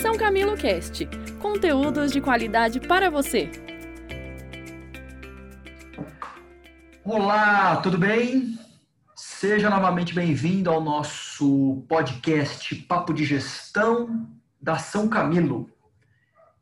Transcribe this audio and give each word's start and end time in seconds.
São 0.00 0.16
Camilo 0.16 0.56
Cast 0.56 1.06
conteúdos 1.42 2.10
de 2.10 2.22
qualidade 2.22 2.80
para 2.80 3.10
você. 3.10 3.50
Olá, 7.04 7.76
tudo 7.82 7.98
bem? 7.98 8.58
Seja 9.14 9.68
novamente 9.68 10.14
bem-vindo 10.14 10.70
ao 10.70 10.80
nosso 10.80 11.84
podcast 11.86 12.74
Papo 12.76 13.12
de 13.12 13.26
Gestão 13.26 14.26
da 14.58 14.78
São 14.78 15.06
Camilo. 15.06 15.68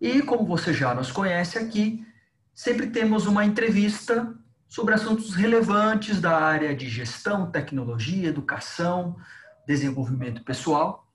E 0.01 0.21
como 0.21 0.45
você 0.45 0.73
já 0.73 0.93
nos 0.93 1.13
conhece 1.13 1.59
aqui, 1.59 2.05
sempre 2.53 2.89
temos 2.89 3.27
uma 3.27 3.45
entrevista 3.45 4.35
sobre 4.67 4.95
assuntos 4.95 5.37
relevantes 5.37 6.21
da 6.21 6.37
área 6.37 6.75
de 6.75 6.89
gestão, 6.89 7.49
tecnologia, 7.49 8.31
educação, 8.31 9.17
desenvolvimento 9.65 10.43
pessoal 10.43 11.08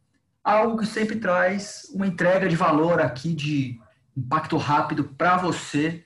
algo 0.43 0.77
que 0.77 0.85
sempre 0.85 1.15
traz 1.15 1.89
uma 1.93 2.05
entrega 2.05 2.49
de 2.49 2.55
valor 2.55 2.99
aqui 2.99 3.33
de 3.33 3.79
impacto 4.15 4.57
rápido 4.57 5.05
para 5.05 5.37
você 5.37 6.03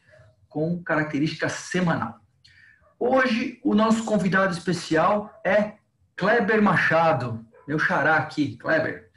com 0.48 0.82
característica 0.84 1.50
semanal. 1.50 2.20
Hoje 3.00 3.60
o 3.64 3.74
nosso 3.74 4.06
convidado 4.06 4.54
especial 4.54 5.34
é 5.44 5.74
Kleber 6.16 6.62
Machado, 6.62 7.46
meu 7.68 7.80
xará 7.80 8.18
aqui, 8.18 8.56
Kleber, 8.58 9.10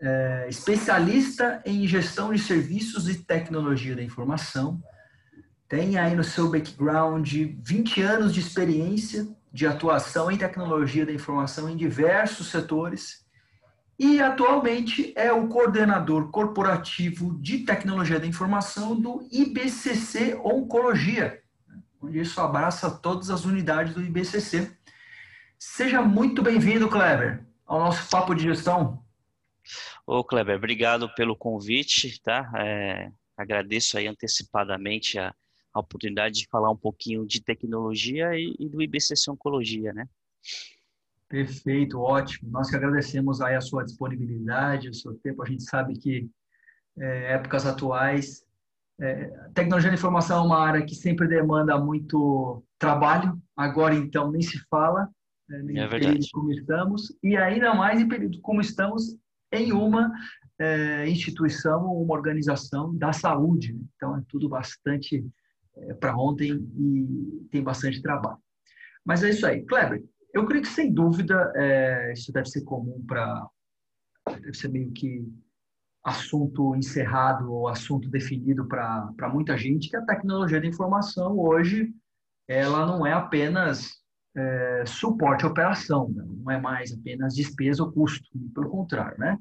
é, 0.00 0.46
especialista 0.48 1.60
em 1.64 1.86
gestão 1.86 2.32
de 2.32 2.38
serviços 2.38 3.08
e 3.08 3.16
tecnologia 3.16 3.96
da 3.96 4.02
informação, 4.02 4.80
tem 5.68 5.98
aí 5.98 6.14
no 6.14 6.24
seu 6.24 6.50
background 6.50 7.30
20 7.62 8.02
anos 8.02 8.32
de 8.32 8.40
experiência 8.40 9.28
de 9.52 9.66
atuação 9.66 10.30
em 10.30 10.36
tecnologia 10.36 11.04
da 11.04 11.12
informação 11.12 11.68
em 11.68 11.76
diversos 11.76 12.48
setores 12.50 13.26
e 13.98 14.20
atualmente 14.20 15.12
é 15.16 15.32
o 15.32 15.48
coordenador 15.48 16.30
corporativo 16.30 17.36
de 17.40 17.58
tecnologia 17.58 18.20
da 18.20 18.26
informação 18.26 18.98
do 18.98 19.26
IBCC 19.32 20.36
Oncologia, 20.36 21.42
onde 22.00 22.20
isso 22.20 22.40
abraça 22.40 22.88
todas 22.90 23.28
as 23.28 23.44
unidades 23.44 23.94
do 23.94 24.02
IBCC. 24.02 24.70
Seja 25.58 26.00
muito 26.00 26.42
bem-vindo, 26.42 26.88
Kleber, 26.88 27.44
ao 27.66 27.80
nosso 27.80 28.08
papo 28.08 28.34
de 28.34 28.44
gestão. 28.44 29.02
Ô, 30.06 30.22
Kleber, 30.22 30.56
obrigado 30.56 31.12
pelo 31.14 31.34
convite, 31.34 32.20
tá? 32.22 32.48
É, 32.56 33.10
agradeço 33.36 33.98
aí 33.98 34.06
antecipadamente 34.06 35.18
a, 35.18 35.34
a, 35.74 35.80
oportunidade 35.80 36.36
de 36.36 36.48
falar 36.48 36.70
um 36.70 36.76
pouquinho 36.76 37.26
de 37.26 37.42
tecnologia 37.42 38.30
e, 38.34 38.54
e 38.60 38.68
do 38.68 38.80
IBCC 38.80 39.28
Oncologia, 39.28 39.92
né? 39.92 40.08
Perfeito, 41.28 42.00
ótimo. 42.00 42.50
Nós 42.50 42.70
que 42.70 42.76
agradecemos 42.76 43.40
aí 43.40 43.54
a 43.54 43.60
sua 43.60 43.84
disponibilidade, 43.84 44.88
o 44.88 44.94
seu 44.94 45.14
tempo. 45.14 45.42
A 45.42 45.46
gente 45.46 45.62
sabe 45.62 45.98
que 45.98 46.28
é, 46.98 47.34
épocas 47.34 47.66
atuais, 47.66 48.42
é, 49.00 49.26
tecnologia 49.54 49.90
de 49.90 49.96
informação 49.96 50.42
é 50.42 50.46
uma 50.46 50.58
área 50.58 50.84
que 50.84 50.94
sempre 50.94 51.28
demanda 51.28 51.78
muito 51.78 52.64
trabalho. 52.78 53.40
Agora, 53.56 53.94
então, 53.94 54.30
nem 54.30 54.40
se 54.40 54.58
fala 54.68 55.08
né, 55.48 55.60
em 55.68 55.78
é 55.78 55.88
período 55.88 56.26
como 56.32 56.50
estamos 56.50 57.16
e 57.22 57.36
ainda 57.36 57.74
mais 57.74 58.00
em 58.00 58.08
período 58.08 58.40
como 58.40 58.60
estamos 58.60 59.16
em 59.52 59.72
uma 59.72 60.10
é, 60.58 61.08
instituição, 61.08 61.84
uma 61.92 62.14
organização 62.14 62.94
da 62.96 63.12
saúde. 63.12 63.74
Né? 63.74 63.80
Então, 63.96 64.16
é 64.16 64.22
tudo 64.28 64.48
bastante 64.48 65.24
é, 65.76 65.94
para 65.94 66.16
ontem 66.16 66.52
e 66.76 67.46
tem 67.50 67.62
bastante 67.62 68.02
trabalho. 68.02 68.38
Mas 69.04 69.22
é 69.22 69.30
isso 69.30 69.46
aí. 69.46 69.62
Kleber, 69.64 70.02
eu 70.32 70.46
creio 70.46 70.62
que, 70.62 70.68
sem 70.68 70.92
dúvida, 70.92 71.52
é, 71.56 72.12
isso 72.12 72.32
deve 72.32 72.48
ser 72.48 72.62
comum 72.62 73.02
para. 73.06 73.46
Deve 74.26 74.54
ser 74.54 74.68
meio 74.68 74.92
que 74.92 75.26
assunto 76.04 76.76
encerrado 76.76 77.52
ou 77.52 77.68
assunto 77.68 78.08
definido 78.08 78.66
para 78.66 79.30
muita 79.32 79.56
gente, 79.56 79.88
que 79.88 79.96
a 79.96 80.04
tecnologia 80.04 80.60
da 80.60 80.66
informação 80.66 81.38
hoje 81.38 81.92
ela 82.46 82.86
não 82.86 83.06
é 83.06 83.12
apenas 83.12 83.98
é, 84.34 84.84
suporte 84.86 85.44
à 85.44 85.48
operação, 85.48 86.08
né? 86.10 86.24
não 86.26 86.50
é 86.50 86.60
mais 86.60 86.92
apenas 86.92 87.34
despesa 87.34 87.82
ou 87.82 87.92
custo, 87.92 88.26
pelo 88.54 88.70
contrário, 88.70 89.18
né? 89.18 89.38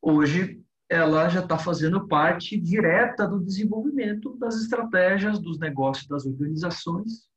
Hoje 0.00 0.62
ela 0.88 1.28
já 1.28 1.40
está 1.40 1.56
fazendo 1.56 2.06
parte 2.06 2.58
direta 2.60 3.26
do 3.26 3.40
desenvolvimento 3.40 4.36
das 4.38 4.56
estratégias 4.56 5.38
dos 5.38 5.58
negócios 5.58 6.06
das 6.06 6.26
organizações 6.26 7.29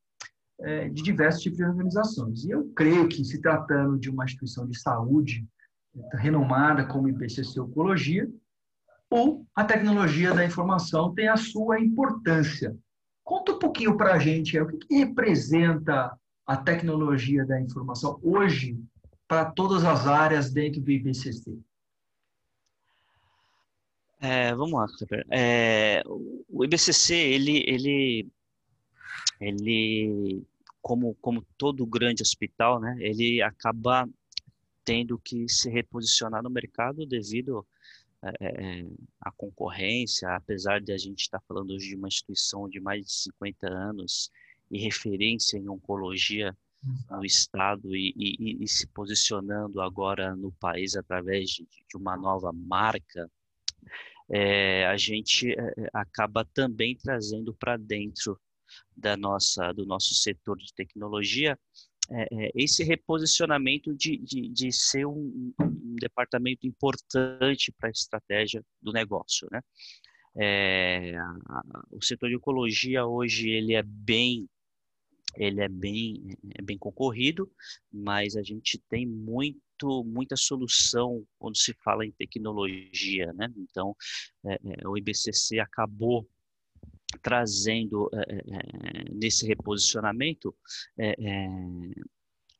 é, 0.60 0.88
de 0.88 1.02
diversos 1.02 1.42
tipos 1.42 1.58
de 1.58 1.64
organizações. 1.64 2.44
E 2.44 2.50
eu 2.50 2.70
creio 2.74 3.08
que, 3.08 3.24
se 3.24 3.40
tratando 3.40 3.98
de 3.98 4.10
uma 4.10 4.24
instituição 4.24 4.66
de 4.66 4.78
saúde 4.78 5.46
é, 5.96 6.16
renomada 6.16 6.86
como 6.86 7.08
IPCC 7.08 7.60
Oncologia, 7.60 8.30
ou 9.10 9.46
a 9.54 9.64
tecnologia 9.64 10.34
da 10.34 10.44
informação 10.44 11.14
tem 11.14 11.28
a 11.28 11.36
sua 11.36 11.80
importância. 11.80 12.76
Conta 13.22 13.52
um 13.52 13.58
pouquinho 13.58 13.96
para 13.96 14.14
a 14.14 14.18
gente 14.18 14.58
o 14.58 14.66
que, 14.66 14.78
que 14.78 14.94
representa 14.96 16.18
a 16.46 16.56
tecnologia 16.56 17.44
da 17.46 17.60
informação 17.60 18.18
hoje 18.22 18.78
para 19.26 19.50
todas 19.50 19.84
as 19.84 20.06
áreas 20.06 20.52
dentro 20.52 20.80
do 20.80 20.90
IBCC. 20.90 21.58
É, 24.20 24.54
vamos 24.54 24.72
lá, 24.72 24.86
é, 25.30 26.02
o 26.06 26.64
IBCC 26.64 27.14
ele, 27.14 27.62
ele 27.66 28.28
ele, 29.40 30.42
como, 30.80 31.14
como 31.16 31.44
todo 31.56 31.86
grande 31.86 32.22
hospital, 32.22 32.80
né, 32.80 32.96
ele 33.00 33.42
acaba 33.42 34.08
tendo 34.84 35.18
que 35.18 35.48
se 35.48 35.70
reposicionar 35.70 36.42
no 36.42 36.50
mercado 36.50 37.06
devido 37.06 37.66
é, 38.40 38.80
é 38.80 38.86
à 39.20 39.30
concorrência, 39.32 40.28
apesar 40.34 40.80
de 40.80 40.92
a 40.92 40.98
gente 40.98 41.20
estar 41.20 41.40
falando 41.46 41.72
hoje 41.72 41.88
de 41.88 41.96
uma 41.96 42.08
instituição 42.08 42.68
de 42.68 42.80
mais 42.80 43.04
de 43.06 43.12
50 43.12 43.68
anos 43.68 44.30
e 44.70 44.78
referência 44.78 45.58
em 45.58 45.68
oncologia 45.68 46.56
no 47.10 47.24
estado 47.24 47.96
e, 47.96 48.12
e, 48.16 48.62
e 48.62 48.68
se 48.68 48.86
posicionando 48.88 49.80
agora 49.80 50.36
no 50.36 50.52
país 50.52 50.96
através 50.96 51.50
de, 51.50 51.64
de 51.64 51.96
uma 51.96 52.16
nova 52.16 52.52
marca, 52.52 53.30
é, 54.28 54.86
a 54.86 54.96
gente 54.96 55.52
é, 55.52 55.88
acaba 55.92 56.44
também 56.44 56.96
trazendo 56.96 57.54
para 57.54 57.76
dentro 57.76 58.38
da 58.96 59.16
nossa, 59.16 59.72
do 59.72 59.84
nosso 59.84 60.14
setor 60.14 60.56
de 60.58 60.72
tecnologia, 60.74 61.58
é, 62.10 62.22
é, 62.30 62.50
esse 62.54 62.84
reposicionamento 62.84 63.94
de, 63.94 64.18
de, 64.18 64.48
de 64.48 64.72
ser 64.72 65.06
um, 65.06 65.54
um, 65.58 65.94
departamento 65.98 66.66
importante 66.66 67.72
para 67.72 67.88
a 67.88 67.92
estratégia 67.92 68.62
do 68.82 68.92
negócio, 68.92 69.48
né? 69.50 69.60
É, 70.36 71.14
o 71.92 72.02
setor 72.02 72.28
de 72.28 72.34
ecologia 72.34 73.06
hoje 73.06 73.48
ele 73.50 73.72
é 73.72 73.82
bem 73.84 74.48
ele 75.36 75.60
é 75.60 75.68
bem 75.68 76.28
é 76.56 76.62
bem 76.62 76.76
concorrido, 76.76 77.50
mas 77.90 78.36
a 78.36 78.42
gente 78.42 78.78
tem 78.88 79.06
muito 79.06 80.04
muita 80.04 80.36
solução 80.36 81.24
quando 81.38 81.56
se 81.56 81.72
fala 81.84 82.04
em 82.04 82.12
tecnologia, 82.12 83.32
né? 83.32 83.48
Então 83.56 83.96
é, 84.44 84.54
é 84.82 84.88
o 84.88 84.98
IBCC 84.98 85.58
acabou 85.58 86.28
trazendo 87.24 88.10
é, 88.12 89.10
nesse 89.10 89.46
reposicionamento 89.46 90.54
é, 90.98 91.14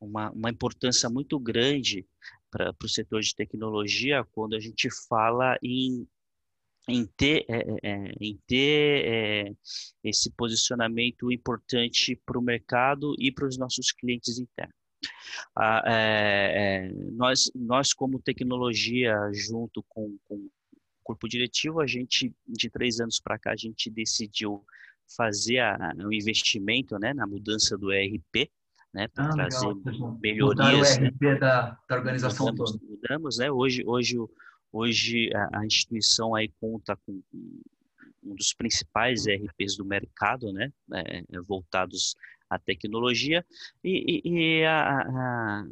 uma, 0.01 0.31
uma 0.31 0.51
importância 0.51 1.11
muito 1.11 1.39
grande 1.39 2.07
para 2.51 2.75
o 2.83 2.89
setor 2.89 3.21
de 3.21 3.35
tecnologia 3.35 4.25
quando 4.33 4.57
a 4.57 4.61
gente 4.61 4.89
fala 5.07 5.59
em 5.63 6.09
em 6.87 7.07
ter, 7.07 7.47
é, 7.49 8.13
em 8.21 8.39
ter 8.47 9.07
é, 9.07 9.55
esse 10.03 10.31
posicionamento 10.33 11.33
importante 11.33 12.15
para 12.27 12.39
o 12.39 12.43
mercado 12.43 13.15
e 13.19 13.33
para 13.33 13.47
os 13.47 13.57
nossos 13.57 13.91
clientes 13.91 14.39
internos. 14.39 14.77
Ah, 15.57 15.83
é, 15.87 16.93
nós, 17.13 17.51
nós, 17.55 17.95
como 17.95 18.21
tecnologia, 18.21 19.17
junto 19.33 19.83
com, 19.89 20.19
com 20.25 20.51
corpo 21.05 21.29
diretivo, 21.29 21.81
a 21.81 21.87
gente, 21.87 22.35
de 22.49 22.71
três 22.71 22.99
anos 22.99 23.21
para 23.21 23.39
cá, 23.39 23.53
a 23.53 23.57
gente 23.57 23.91
decidiu 23.91 24.65
fazer 25.17 25.59
a, 25.59 25.95
um 25.99 26.13
investimento 26.13 26.99
né, 26.99 27.13
na 27.13 27.27
mudança 27.27 27.77
do 27.77 27.93
ERP, 27.93 28.51
né, 28.93 29.07
para 29.09 29.27
ah, 29.27 29.33
trazer 29.33 29.67
legal. 29.67 30.19
melhorias. 30.23 30.97
Mudar 30.97 31.01
o 31.01 31.05
ERP 31.05 31.23
né? 31.23 31.35
da, 31.37 31.79
da 31.89 31.97
organização 31.97 32.47
mudamos, 32.47 32.73
toda. 32.73 32.85
Mudamos, 32.85 33.39
né? 33.39 33.51
Hoje, 33.51 33.83
hoje, 33.85 34.17
hoje 34.73 35.31
a, 35.35 35.61
a, 35.61 35.67
instituição 35.67 36.35
aí 36.35 36.51
conta 36.61 36.97
com 37.05 37.21
um 38.23 38.35
dos 38.35 38.55
principais 38.55 39.27
ERPs 39.27 39.77
do 39.77 39.85
mercado, 39.85 40.51
né, 40.53 40.73
é, 40.95 41.23
voltados 41.47 42.17
à 42.49 42.59
tecnologia, 42.59 43.45
e, 43.83 44.23
e, 44.25 44.31
e 44.31 44.65
a, 44.65 45.01
a, 45.01 45.67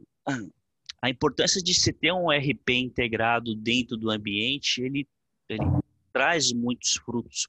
a 1.01 1.11
importância 1.11 1.63
de 1.63 1.73
se 1.73 1.93
ter 1.93 2.13
um 2.13 2.31
ERP 2.31 2.71
integrado 2.71 3.55
dentro 3.55 3.97
do 3.97 4.11
ambiente, 4.11 4.83
ele 4.83 5.09
ele 5.55 5.65
traz 6.13 6.53
muitos 6.53 6.95
frutos 6.95 7.49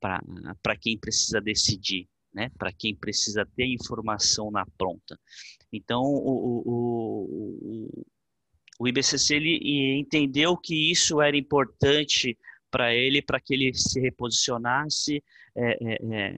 para 0.00 0.76
quem 0.80 0.98
precisa 0.98 1.40
decidir, 1.40 2.08
né? 2.32 2.50
para 2.58 2.72
quem 2.72 2.94
precisa 2.94 3.46
ter 3.56 3.66
informação 3.66 4.50
na 4.50 4.66
pronta. 4.76 5.18
Então, 5.72 6.02
o, 6.02 6.62
o, 6.66 6.72
o, 7.60 8.06
o 8.80 8.88
IBCC 8.88 9.36
ele 9.36 9.98
entendeu 9.98 10.56
que 10.56 10.90
isso 10.90 11.22
era 11.22 11.36
importante 11.36 12.36
para 12.70 12.92
ele, 12.92 13.22
para 13.22 13.40
que 13.40 13.54
ele 13.54 13.72
se 13.72 14.00
reposicionasse 14.00 15.22
é, 15.56 15.92
é, 15.92 15.98
é, 16.02 16.32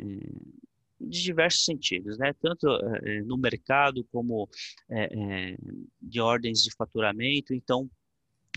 de 1.01 1.23
diversos 1.23 1.65
sentidos, 1.65 2.19
né? 2.19 2.35
tanto 2.41 2.69
é, 3.05 3.23
no 3.23 3.39
mercado 3.39 4.05
como 4.13 4.49
é, 4.91 5.05
é, 5.05 5.57
de 6.01 6.21
ordens 6.21 6.63
de 6.63 6.75
faturamento. 6.75 7.55
Então, 7.55 7.91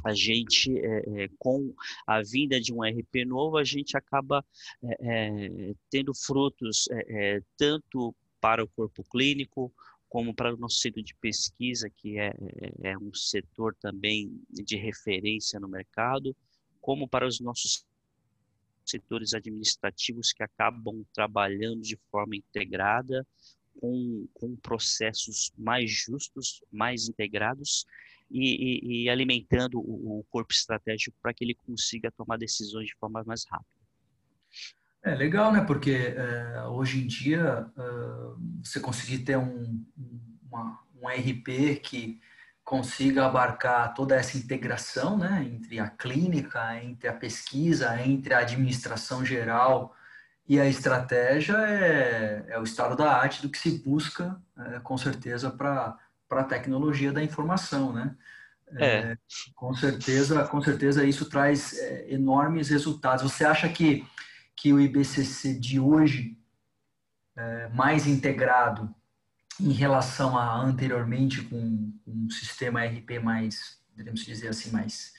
a 0.03 0.13
gente, 0.13 0.73
com 1.37 1.73
a 2.07 2.21
vinda 2.21 2.59
de 2.59 2.73
um 2.73 2.83
RP 2.83 3.25
novo, 3.25 3.57
a 3.57 3.63
gente 3.63 3.97
acaba 3.97 4.45
tendo 5.89 6.13
frutos 6.13 6.87
tanto 7.57 8.15
para 8.39 8.63
o 8.63 8.67
corpo 8.67 9.03
clínico, 9.03 9.73
como 10.09 10.33
para 10.33 10.53
o 10.53 10.57
nosso 10.57 10.79
centro 10.79 11.03
de 11.03 11.13
pesquisa, 11.15 11.89
que 11.89 12.17
é, 12.17 12.33
é, 12.81 12.91
é 12.91 12.97
um 12.97 13.13
setor 13.13 13.75
também 13.75 14.41
de 14.49 14.75
referência 14.75 15.59
no 15.59 15.67
mercado, 15.67 16.35
como 16.81 17.07
para 17.07 17.27
os 17.27 17.39
nossos 17.39 17.85
setores 18.83 19.35
administrativos 19.35 20.33
que 20.33 20.41
acabam 20.41 21.05
trabalhando 21.13 21.81
de 21.81 21.95
forma 22.09 22.35
integrada, 22.35 23.25
com, 23.79 24.27
com 24.33 24.55
processos 24.55 25.53
mais 25.55 25.91
justos, 25.91 26.63
mais 26.71 27.07
integrados 27.07 27.85
e, 28.29 29.01
e, 29.01 29.03
e 29.03 29.09
alimentando 29.09 29.79
o, 29.79 30.19
o 30.19 30.23
corpo 30.29 30.53
estratégico 30.53 31.15
para 31.21 31.33
que 31.33 31.43
ele 31.43 31.55
consiga 31.55 32.11
tomar 32.11 32.37
decisões 32.37 32.87
de 32.87 32.95
forma 32.99 33.23
mais 33.25 33.45
rápida. 33.49 33.69
É 35.03 35.15
legal, 35.15 35.51
né? 35.51 35.61
Porque 35.61 35.91
é, 35.91 36.63
hoje 36.67 37.03
em 37.03 37.07
dia 37.07 37.65
é, 37.77 37.83
você 38.63 38.79
conseguir 38.79 39.19
ter 39.19 39.37
um, 39.37 39.85
uma, 40.49 40.79
um 41.01 41.07
RP 41.07 41.79
que 41.81 42.19
consiga 42.63 43.25
abarcar 43.25 43.93
toda 43.93 44.15
essa 44.15 44.37
integração, 44.37 45.17
né? 45.17 45.47
Entre 45.49 45.79
a 45.79 45.89
clínica, 45.89 46.83
entre 46.83 47.07
a 47.07 47.13
pesquisa, 47.13 47.99
entre 48.01 48.33
a 48.33 48.39
administração 48.39 49.25
geral 49.25 49.95
e 50.47 50.59
a 50.59 50.67
estratégia 50.67 51.55
é, 51.57 52.45
é 52.49 52.59
o 52.59 52.63
estado 52.63 52.95
da 52.95 53.11
arte 53.11 53.41
do 53.41 53.49
que 53.49 53.57
se 53.57 53.79
busca, 53.79 54.41
é, 54.57 54.79
com 54.79 54.97
certeza, 54.97 55.49
para 55.49 55.97
a 56.29 56.43
tecnologia 56.43 57.11
da 57.11 57.23
informação, 57.23 57.91
né? 57.91 58.15
É. 58.77 58.85
é. 58.85 59.17
com 59.55 59.73
certeza, 59.73 60.45
com 60.45 60.61
certeza 60.61 61.03
isso 61.03 61.27
traz 61.27 61.77
é, 61.77 62.13
enormes 62.13 62.69
resultados. 62.69 63.23
Você 63.23 63.43
acha 63.43 63.67
que 63.67 64.05
que 64.55 64.73
o 64.73 64.79
IBCC 64.79 65.53
de 65.53 65.79
hoje, 65.79 66.37
é, 67.37 67.69
mais 67.69 68.05
integrado 68.05 68.93
em 69.57 69.71
relação 69.71 70.37
a 70.37 70.53
anteriormente 70.61 71.41
com 71.43 71.93
um 72.05 72.29
sistema 72.29 72.83
RP 72.83 73.19
mais, 73.23 73.79
podemos 73.95 74.25
dizer 74.25 74.49
assim, 74.49 74.69
mais, 74.69 75.13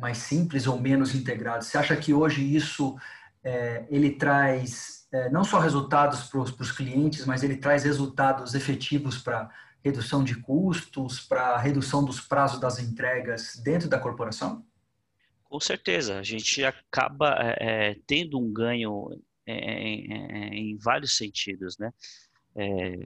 mais 0.00 0.16
simples 0.16 0.66
ou 0.66 0.80
menos 0.80 1.14
integrado. 1.14 1.64
Você 1.64 1.76
acha 1.76 1.94
que 1.96 2.14
hoje 2.14 2.42
isso 2.42 2.98
ele 3.88 4.10
traz 4.10 5.06
não 5.30 5.44
só 5.44 5.60
resultados 5.60 6.24
para 6.24 6.40
os 6.40 6.72
clientes, 6.72 7.24
mas 7.26 7.42
ele 7.42 7.56
traz 7.56 7.84
resultados 7.84 8.54
efetivos 8.54 9.18
para 9.18 9.50
redução 9.86 10.24
de 10.24 10.34
custos, 10.40 11.20
para 11.20 11.56
redução 11.58 12.04
dos 12.04 12.20
prazos 12.20 12.60
das 12.60 12.80
entregas 12.80 13.56
dentro 13.62 13.88
da 13.88 14.00
corporação? 14.00 14.66
Com 15.44 15.60
certeza, 15.60 16.18
a 16.18 16.24
gente 16.24 16.64
acaba 16.64 17.36
é, 17.60 17.96
tendo 18.04 18.36
um 18.36 18.52
ganho 18.52 19.08
é, 19.46 19.54
em 19.54 20.76
vários 20.76 21.16
sentidos, 21.16 21.78
né? 21.78 21.92
É, 22.58 22.98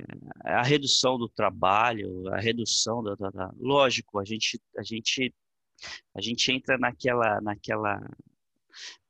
a 0.44 0.62
redução 0.62 1.18
do 1.18 1.28
trabalho, 1.28 2.32
a 2.32 2.40
redução 2.40 3.02
da, 3.02 3.14
da, 3.14 3.30
da, 3.30 3.52
lógico, 3.58 4.18
a 4.18 4.24
gente 4.24 4.60
a 4.78 4.82
gente 4.82 5.34
a 6.14 6.20
gente 6.20 6.52
entra 6.52 6.78
naquela 6.78 7.40
naquela 7.40 8.00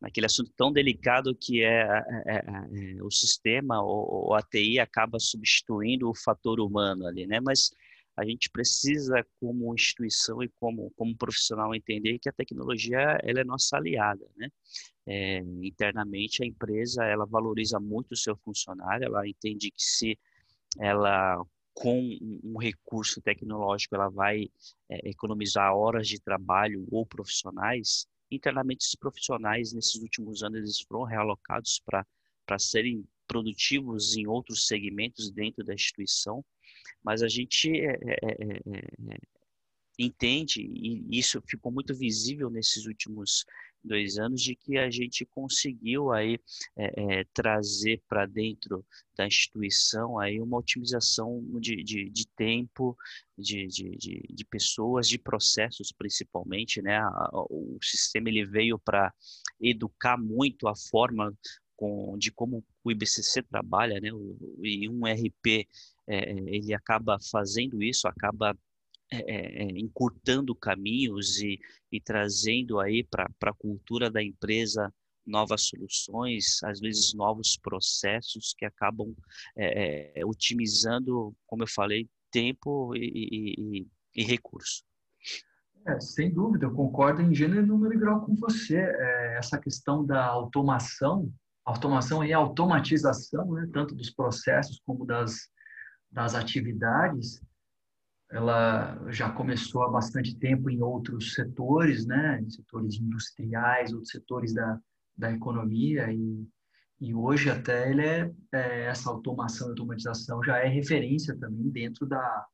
naquele 0.00 0.26
assunto 0.26 0.52
tão 0.56 0.72
delicado 0.72 1.34
que 1.34 1.62
é, 1.62 1.82
é, 2.26 2.36
é 2.36 3.02
o 3.02 3.10
sistema 3.10 3.82
ou 3.82 4.34
a 4.34 4.42
TI 4.42 4.78
acaba 4.78 5.18
substituindo 5.18 6.08
o 6.08 6.14
fator 6.14 6.60
humano 6.60 7.06
ali, 7.06 7.26
né? 7.26 7.40
Mas 7.40 7.70
a 8.16 8.24
gente 8.24 8.50
precisa, 8.50 9.24
como 9.40 9.72
instituição 9.74 10.42
e 10.42 10.48
como, 10.48 10.90
como 10.96 11.16
profissional, 11.16 11.74
entender 11.74 12.18
que 12.18 12.28
a 12.28 12.32
tecnologia 12.32 13.18
ela 13.22 13.40
é 13.40 13.44
nossa 13.44 13.76
aliada, 13.76 14.26
né? 14.36 14.48
É, 15.06 15.38
internamente, 15.62 16.42
a 16.42 16.46
empresa 16.46 17.04
ela 17.04 17.24
valoriza 17.24 17.80
muito 17.80 18.12
o 18.12 18.16
seu 18.16 18.36
funcionário, 18.36 19.06
ela 19.06 19.26
entende 19.26 19.70
que 19.70 19.82
se 19.82 20.18
ela 20.78 21.42
com 21.72 22.18
um 22.44 22.58
recurso 22.58 23.22
tecnológico 23.22 23.94
ela 23.94 24.10
vai 24.10 24.50
é, 24.88 25.08
economizar 25.08 25.74
horas 25.74 26.06
de 26.06 26.20
trabalho 26.20 26.86
ou 26.90 27.06
profissionais, 27.06 28.06
internamente 28.30 28.84
esses 28.84 28.94
profissionais 28.94 29.72
nesses 29.72 29.96
últimos 29.96 30.42
anos 30.42 30.58
eles 30.58 30.80
foram 30.80 31.04
realocados 31.04 31.82
para 31.84 32.58
serem 32.58 33.04
produtivos 33.26 34.16
em 34.16 34.26
outros 34.26 34.66
segmentos 34.66 35.30
dentro 35.30 35.64
da 35.64 35.74
instituição. 35.74 36.44
Mas 37.02 37.22
a 37.22 37.28
gente 37.28 37.70
é, 37.70 37.92
é, 37.92 38.16
é, 38.22 39.18
entende, 39.98 40.62
e 40.62 41.18
isso 41.18 41.42
ficou 41.46 41.70
muito 41.70 41.94
visível 41.94 42.50
nesses 42.50 42.86
últimos 42.86 43.44
dois 43.82 44.18
anos, 44.18 44.42
de 44.42 44.54
que 44.54 44.78
a 44.78 44.90
gente 44.90 45.24
conseguiu 45.26 46.12
aí 46.12 46.38
é, 46.76 47.20
é, 47.20 47.24
trazer 47.32 48.02
para 48.08 48.26
dentro 48.26 48.84
da 49.16 49.26
instituição 49.26 50.18
aí 50.18 50.40
uma 50.40 50.58
otimização 50.58 51.42
de, 51.60 51.82
de, 51.82 52.10
de 52.10 52.26
tempo, 52.28 52.96
de, 53.36 53.66
de, 53.66 54.26
de, 54.28 54.44
pessoas, 54.44 55.08
de 55.08 55.18
processos 55.18 55.92
principalmente, 55.92 56.80
né? 56.82 57.00
O 57.50 57.78
sistema 57.82 58.28
ele 58.28 58.44
veio 58.44 58.78
para 58.78 59.12
educar 59.60 60.16
muito 60.16 60.68
a 60.68 60.74
forma 60.74 61.34
com, 61.76 62.16
de 62.18 62.30
como 62.30 62.64
o 62.84 62.90
IBCC 62.90 63.42
trabalha, 63.42 64.00
né? 64.00 64.10
E 64.62 64.88
um 64.88 65.06
RP 65.06 65.66
é, 66.06 66.30
ele 66.30 66.74
acaba 66.74 67.18
fazendo 67.30 67.82
isso, 67.82 68.06
acaba 68.06 68.56
é, 69.12 69.64
é, 69.64 69.64
encurtando 69.78 70.54
caminhos 70.54 71.40
e, 71.40 71.58
e 71.90 72.00
trazendo 72.00 72.78
aí 72.78 73.02
para 73.02 73.28
a 73.42 73.54
cultura 73.54 74.10
da 74.10 74.22
empresa 74.22 74.92
novas 75.26 75.62
soluções, 75.62 76.62
às 76.62 76.80
vezes 76.80 77.14
novos 77.14 77.56
processos 77.56 78.54
que 78.56 78.64
acabam 78.64 79.14
é, 79.56 80.20
é 80.20 80.24
otimizando, 80.24 81.34
como 81.46 81.62
eu 81.62 81.68
falei, 81.68 82.08
tempo 82.30 82.94
e, 82.96 83.56
e, 83.58 83.86
e 84.16 84.22
recurso. 84.24 84.84
É, 85.86 85.98
sem 86.00 86.32
dúvida, 86.32 86.66
eu 86.66 86.74
concordo 86.74 87.22
em 87.22 87.34
gênero, 87.34 87.66
número 87.66 87.94
e 87.94 87.98
grau 87.98 88.24
com 88.24 88.34
você. 88.36 88.76
É, 88.76 89.38
essa 89.38 89.58
questão 89.58 90.04
da 90.04 90.24
automação, 90.24 91.32
automação 91.64 92.24
e 92.24 92.32
automatização, 92.32 93.52
né, 93.52 93.68
tanto 93.72 93.94
dos 93.94 94.10
processos 94.10 94.80
como 94.84 95.06
das, 95.06 95.48
das 96.10 96.34
atividades, 96.34 97.40
ela 98.30 98.98
já 99.08 99.30
começou 99.30 99.82
há 99.82 99.90
bastante 99.90 100.36
tempo 100.36 100.70
em 100.70 100.80
outros 100.80 101.34
setores, 101.34 102.06
né, 102.06 102.44
setores 102.48 103.00
industriais, 103.00 103.92
outros 103.92 104.10
setores 104.10 104.54
da, 104.54 104.78
da 105.16 105.32
economia 105.32 106.12
e, 106.12 106.46
e 107.00 107.14
hoje 107.14 107.50
até 107.50 107.90
ele 107.90 108.02
é, 108.02 108.30
é 108.52 108.84
essa 108.84 109.10
automação 109.10 109.68
e 109.68 109.70
automatização 109.70 110.42
já 110.42 110.58
é 110.58 110.68
referência 110.68 111.36
também 111.36 111.68
dentro 111.70 112.06
da 112.06 112.46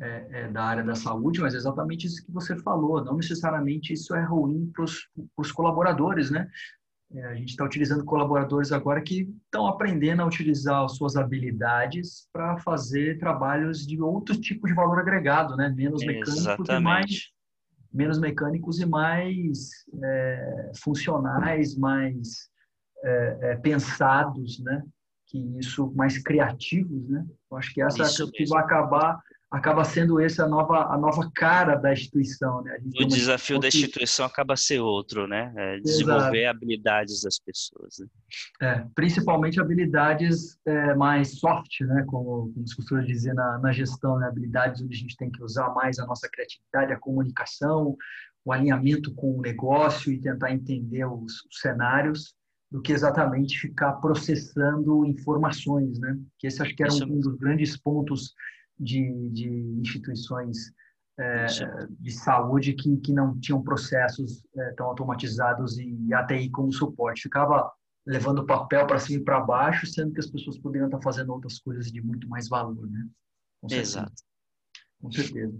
é, 0.00 0.26
é, 0.30 0.48
da 0.48 0.64
área 0.64 0.82
da 0.82 0.96
saúde, 0.96 1.40
mas 1.40 1.54
exatamente 1.54 2.08
isso 2.08 2.24
que 2.26 2.32
você 2.32 2.56
falou, 2.56 3.04
não 3.04 3.16
necessariamente 3.16 3.92
isso 3.92 4.12
é 4.12 4.24
ruim 4.24 4.68
para 4.74 4.84
os 5.36 5.52
colaboradores, 5.52 6.32
né? 6.32 6.50
É, 7.12 7.24
a 7.26 7.34
gente 7.34 7.50
está 7.50 7.64
utilizando 7.64 8.04
colaboradores 8.04 8.72
agora 8.72 9.00
que 9.00 9.32
estão 9.44 9.66
aprendendo 9.66 10.22
a 10.22 10.26
utilizar 10.26 10.84
as 10.84 10.96
suas 10.96 11.16
habilidades 11.16 12.28
para 12.32 12.58
fazer 12.58 13.18
trabalhos 13.18 13.86
de 13.86 14.00
outro 14.00 14.38
tipo 14.40 14.66
de 14.66 14.74
valor 14.74 14.98
agregado, 14.98 15.56
né? 15.56 15.72
Menos 15.76 16.04
mecânicos 16.04 16.38
Exatamente. 16.38 16.72
e 16.72 16.80
mais 16.80 17.34
menos 17.92 18.18
mecânicos 18.18 18.80
e 18.80 18.86
mais 18.86 19.68
é, 20.02 20.72
funcionais, 20.82 21.76
mais 21.76 22.50
é, 23.04 23.38
é, 23.42 23.56
pensados, 23.56 24.58
né? 24.58 24.82
Que 25.26 25.38
isso 25.58 25.92
mais 25.94 26.18
criativos, 26.18 27.08
né? 27.08 27.24
Eu 27.50 27.56
acho 27.56 27.72
que 27.72 27.80
essa 27.80 28.02
isso 28.02 28.30
que 28.32 28.44
vai 28.46 28.62
acabar 28.62 29.22
acaba 29.54 29.84
sendo 29.84 30.20
essa 30.20 30.44
a 30.44 30.48
nova, 30.48 30.92
a 30.92 30.98
nova 30.98 31.30
cara 31.32 31.76
da 31.76 31.92
instituição. 31.92 32.60
Né? 32.62 32.76
o 33.00 33.06
desafio 33.06 33.60
da 33.60 33.68
instituição 33.68 34.26
acaba 34.26 34.56
ser 34.56 34.80
outro, 34.80 35.28
né? 35.28 35.52
É 35.56 35.78
desenvolver 35.78 36.42
Exato. 36.42 36.56
habilidades 36.56 37.22
das 37.22 37.38
pessoas. 37.38 37.98
Né? 38.00 38.06
É, 38.60 38.84
principalmente 38.96 39.60
habilidades 39.60 40.58
é, 40.66 40.94
mais 40.94 41.38
soft, 41.38 41.80
né? 41.82 42.04
Como, 42.08 42.52
como 42.52 42.66
se 42.66 42.74
costuma 42.74 43.02
dizer 43.02 43.32
na, 43.32 43.58
na 43.58 43.72
gestão, 43.72 44.18
né? 44.18 44.26
habilidades 44.26 44.82
onde 44.82 44.96
a 44.96 44.98
gente 44.98 45.16
tem 45.16 45.30
que 45.30 45.42
usar 45.42 45.70
mais 45.70 46.00
a 46.00 46.06
nossa 46.06 46.28
criatividade, 46.28 46.92
a 46.92 46.98
comunicação, 46.98 47.96
o 48.44 48.52
alinhamento 48.52 49.14
com 49.14 49.38
o 49.38 49.40
negócio 49.40 50.12
e 50.12 50.20
tentar 50.20 50.50
entender 50.50 51.04
os, 51.04 51.32
os 51.48 51.60
cenários 51.60 52.34
do 52.72 52.82
que 52.82 52.92
exatamente 52.92 53.56
ficar 53.56 53.92
processando 53.94 55.06
informações, 55.06 56.00
né? 56.00 56.18
Que 56.40 56.48
esse 56.48 56.60
acho 56.60 56.74
que 56.74 56.82
era 56.82 56.92
um, 56.92 57.04
um 57.04 57.20
dos 57.20 57.36
grandes 57.36 57.76
pontos 57.76 58.34
de, 58.78 59.30
de 59.30 59.48
instituições 59.80 60.72
é, 61.18 61.46
de 62.00 62.10
saúde 62.10 62.72
que, 62.72 62.96
que 62.98 63.12
não 63.12 63.38
tinham 63.38 63.62
processos 63.62 64.44
é, 64.56 64.72
tão 64.72 64.86
automatizados 64.86 65.78
e 65.78 66.12
ATI 66.12 66.50
como 66.50 66.72
suporte. 66.72 67.22
Ficava 67.22 67.72
levando 68.06 68.46
papel 68.46 68.86
para 68.86 68.98
cima 68.98 69.20
e 69.20 69.24
para 69.24 69.40
baixo, 69.40 69.86
sendo 69.86 70.12
que 70.12 70.20
as 70.20 70.30
pessoas 70.30 70.58
poderiam 70.58 70.86
estar 70.86 71.00
fazendo 71.00 71.32
outras 71.32 71.58
coisas 71.58 71.90
de 71.90 72.02
muito 72.02 72.28
mais 72.28 72.48
valor, 72.48 72.88
né? 72.90 73.08
Com 73.60 73.72
Exato. 73.72 74.12
Com 75.00 75.10
certeza. 75.10 75.58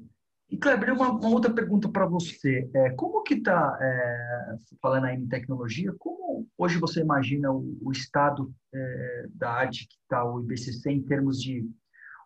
E, 0.50 0.56
Kleber, 0.56 0.92
uma, 0.92 1.10
uma 1.10 1.30
outra 1.30 1.52
pergunta 1.52 1.88
para 1.88 2.06
você. 2.06 2.68
É, 2.74 2.90
como 2.90 3.22
que 3.22 3.34
está, 3.34 3.78
é, 3.80 4.58
falando 4.80 5.04
aí 5.04 5.16
em 5.16 5.26
tecnologia, 5.26 5.92
como 5.98 6.46
hoje 6.58 6.78
você 6.78 7.00
imagina 7.00 7.50
o, 7.50 7.78
o 7.80 7.92
estado 7.92 8.54
é, 8.72 9.26
da 9.30 9.50
arte 9.50 9.88
que 9.88 9.94
está 10.02 10.24
o 10.24 10.40
IBCC 10.40 10.90
em 10.90 11.02
termos 11.02 11.40
de 11.40 11.66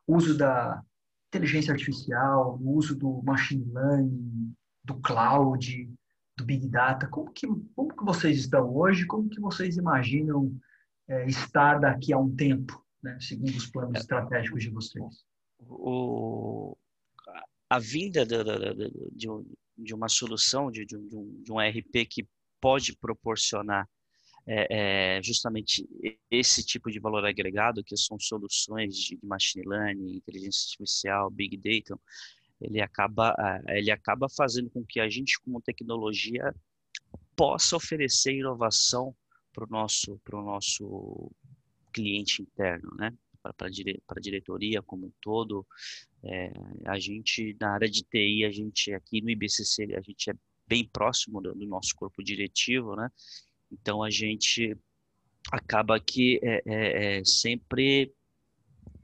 uso 0.09 0.37
da 0.37 0.83
inteligência 1.29 1.73
artificial, 1.73 2.59
o 2.61 2.77
uso 2.77 2.97
do 2.97 3.23
machine 3.23 3.65
learning, 3.73 4.55
do 4.85 4.95
cloud, 5.01 5.91
do 6.37 6.45
big 6.45 6.67
data? 6.69 7.07
Como 7.09 7.31
que, 7.31 7.47
como 7.75 7.95
que 7.95 8.05
vocês 8.05 8.39
estão 8.39 8.75
hoje? 8.75 9.07
Como 9.07 9.29
que 9.29 9.41
vocês 9.41 9.77
imaginam 9.77 10.55
é, 11.09 11.27
estar 11.27 11.79
daqui 11.79 12.13
a 12.13 12.19
um 12.19 12.35
tempo, 12.35 12.85
né, 13.03 13.19
segundo 13.21 13.51
os 13.51 13.67
planos 13.67 13.97
é. 13.97 13.99
estratégicos 13.99 14.63
de 14.63 14.71
vocês? 14.71 15.25
O 15.61 16.77
a 17.71 17.79
vinda 17.79 18.25
de, 18.25 18.43
de, 18.43 18.91
de, 19.13 19.29
de 19.77 19.95
uma 19.95 20.09
solução, 20.09 20.71
de, 20.71 20.87
de, 20.87 20.97
um, 20.97 21.43
de 21.43 21.53
um 21.53 21.59
RP 21.59 22.07
que 22.09 22.27
pode 22.61 22.97
proporcionar 22.97 23.87
é, 24.51 25.17
é, 25.19 25.23
justamente 25.23 25.87
esse 26.31 26.65
tipo 26.65 26.91
de 26.91 26.99
valor 26.99 27.25
agregado, 27.27 27.85
que 27.85 27.95
são 27.99 28.19
soluções 28.19 28.97
de 28.97 29.19
machine 29.23 29.63
learning, 29.67 30.17
inteligência 30.17 30.65
artificial, 30.69 31.31
big 31.31 31.57
data, 31.59 32.01
ele 32.59 32.81
acaba, 32.81 33.35
ele 33.69 33.91
acaba 33.91 34.27
fazendo 34.29 34.71
com 34.71 34.83
que 34.85 35.01
a 35.01 35.09
gente, 35.09 35.39
como 35.41 35.61
tecnologia, 35.61 36.55
possa 37.37 37.77
oferecer 37.77 38.33
inovação 38.33 39.15
para 39.53 39.65
o 39.65 39.69
nosso, 39.69 40.19
pro 40.25 40.43
nosso 40.43 41.31
cliente 41.93 42.43
interno, 42.43 42.91
né? 42.97 43.13
para 43.57 43.69
a 43.69 44.21
diretoria 44.21 44.83
como 44.83 45.07
um 45.07 45.13
todo. 45.21 45.67
É, 46.25 46.51
a 46.87 46.99
gente, 46.99 47.57
na 47.61 47.75
área 47.75 47.89
de 47.89 48.03
TI, 48.03 48.45
a 48.45 48.51
gente 48.51 48.93
aqui 48.93 49.21
no 49.21 49.31
IBCC, 49.31 49.95
a 49.95 50.01
gente 50.01 50.31
é 50.31 50.35
bem 50.67 50.87
próximo 50.87 51.41
do, 51.41 51.55
do 51.55 51.67
nosso 51.67 51.95
corpo 51.95 52.23
diretivo, 52.23 52.97
né? 52.97 53.09
Então, 53.71 54.03
a 54.03 54.11
gente 54.11 54.77
acaba 55.51 55.99
que 55.99 56.41
é, 56.43 56.63
é, 56.67 57.19
é 57.19 57.25
sempre 57.25 58.13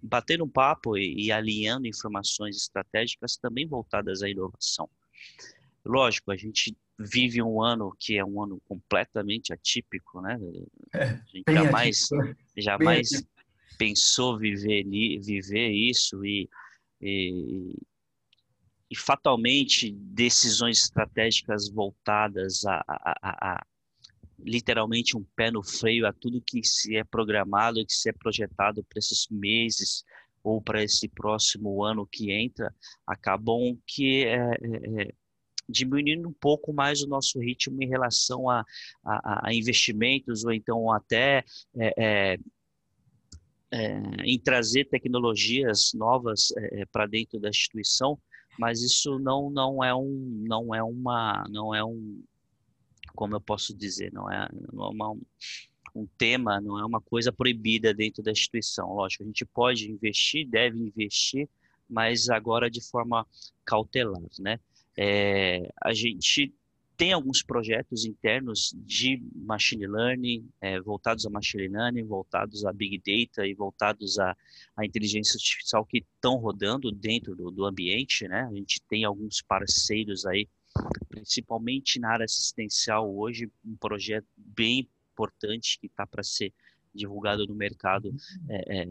batendo 0.02 0.44
um 0.44 0.48
papo 0.48 0.98
e, 0.98 1.26
e 1.26 1.32
alinhando 1.32 1.86
informações 1.86 2.56
estratégicas 2.56 3.36
também 3.36 3.66
voltadas 3.66 4.22
à 4.22 4.28
inovação. 4.28 4.88
Lógico, 5.84 6.30
a 6.30 6.36
gente 6.36 6.76
vive 6.98 7.42
um 7.42 7.62
ano 7.62 7.94
que 7.98 8.16
é 8.16 8.24
um 8.24 8.42
ano 8.42 8.60
completamente 8.68 9.52
atípico, 9.52 10.20
né? 10.20 10.38
É, 10.92 11.04
a 11.04 11.24
gente 11.26 11.44
jamais, 11.48 12.12
atípico. 12.12 12.40
jamais 12.56 13.26
pensou 13.78 14.38
viver, 14.38 14.84
viver 15.20 15.70
isso 15.70 16.24
e, 16.24 16.48
e, 17.00 17.76
e 18.90 18.96
fatalmente 18.96 19.90
decisões 19.90 20.84
estratégicas 20.84 21.68
voltadas 21.68 22.64
a, 22.64 22.84
a, 22.86 23.66
literalmente 24.44 25.16
um 25.16 25.24
pé 25.34 25.50
no 25.50 25.62
freio 25.62 26.06
a 26.06 26.12
tudo 26.12 26.42
que 26.42 26.62
se 26.62 26.96
é 26.96 27.02
programado 27.02 27.80
e 27.80 27.86
que 27.86 27.94
se 27.94 28.10
é 28.10 28.12
projetado 28.12 28.84
para 28.84 28.98
esses 28.98 29.26
meses 29.30 30.04
ou 30.42 30.60
para 30.60 30.82
esse 30.82 31.08
próximo 31.08 31.82
ano 31.82 32.06
que 32.06 32.30
entra, 32.30 32.72
acabam 33.06 33.78
que 33.86 34.24
é, 34.26 34.36
é, 34.36 35.14
diminuindo 35.66 36.28
um 36.28 36.32
pouco 36.32 36.72
mais 36.72 37.02
o 37.02 37.08
nosso 37.08 37.40
ritmo 37.40 37.82
em 37.82 37.88
relação 37.88 38.50
a, 38.50 38.62
a, 39.02 39.48
a 39.48 39.54
investimentos 39.54 40.44
ou 40.44 40.52
então 40.52 40.92
até 40.92 41.42
é, 41.74 42.36
em 44.22 44.38
trazer 44.38 44.84
tecnologias 44.84 45.92
novas 45.94 46.52
para 46.92 47.06
dentro 47.06 47.40
da 47.40 47.48
instituição, 47.48 48.16
mas 48.56 48.82
isso 48.82 49.18
não 49.18 49.50
não 49.50 49.82
é 49.82 49.92
um 49.92 50.44
não 50.46 50.72
é 50.72 50.80
uma 50.80 51.44
não 51.50 51.74
é 51.74 51.84
um 51.84 52.22
como 53.14 53.34
eu 53.34 53.40
posso 53.40 53.74
dizer 53.74 54.12
não 54.12 54.30
é, 54.30 54.48
não 54.72 54.84
é 54.84 54.88
uma, 54.88 55.16
um 55.94 56.06
tema 56.18 56.60
não 56.60 56.78
é 56.78 56.84
uma 56.84 57.00
coisa 57.00 57.32
proibida 57.32 57.94
dentro 57.94 58.22
da 58.22 58.32
instituição. 58.32 58.92
Lógico 58.94 59.22
a 59.22 59.26
gente 59.26 59.44
pode 59.44 59.90
investir 59.90 60.48
deve 60.48 60.78
investir 60.78 61.48
mas 61.88 62.28
agora 62.28 62.70
de 62.70 62.80
forma 62.80 63.26
cautelar 63.64 64.20
né? 64.38 64.58
É, 64.96 65.68
a 65.82 65.92
gente 65.92 66.54
tem 66.96 67.12
alguns 67.12 67.42
projetos 67.42 68.04
internos 68.04 68.72
de 68.76 69.20
machine 69.34 69.86
learning, 69.86 70.48
é, 70.60 70.80
voltados 70.80 71.26
a 71.26 71.30
machine 71.30 71.68
learning, 71.68 72.04
voltados 72.04 72.64
a 72.64 72.72
big 72.72 72.98
data 72.98 73.46
e 73.46 73.54
voltados 73.54 74.18
a, 74.18 74.36
a 74.76 74.84
inteligência 74.84 75.36
artificial 75.36 75.84
que 75.84 75.98
estão 75.98 76.36
rodando 76.36 76.92
dentro 76.92 77.34
do, 77.34 77.50
do 77.50 77.64
ambiente, 77.64 78.28
né? 78.28 78.48
A 78.48 78.54
gente 78.54 78.80
tem 78.88 79.04
alguns 79.04 79.42
parceiros 79.42 80.24
aí, 80.24 80.48
principalmente 81.08 81.98
na 81.98 82.10
área 82.10 82.24
assistencial 82.24 83.14
hoje, 83.14 83.50
um 83.64 83.76
projeto 83.76 84.26
bem 84.36 84.88
importante 85.12 85.78
que 85.78 85.86
está 85.86 86.06
para 86.06 86.22
ser 86.22 86.52
divulgado 86.94 87.46
no 87.46 87.54
mercado 87.54 88.14
é, 88.48 88.82
é, 88.82 88.86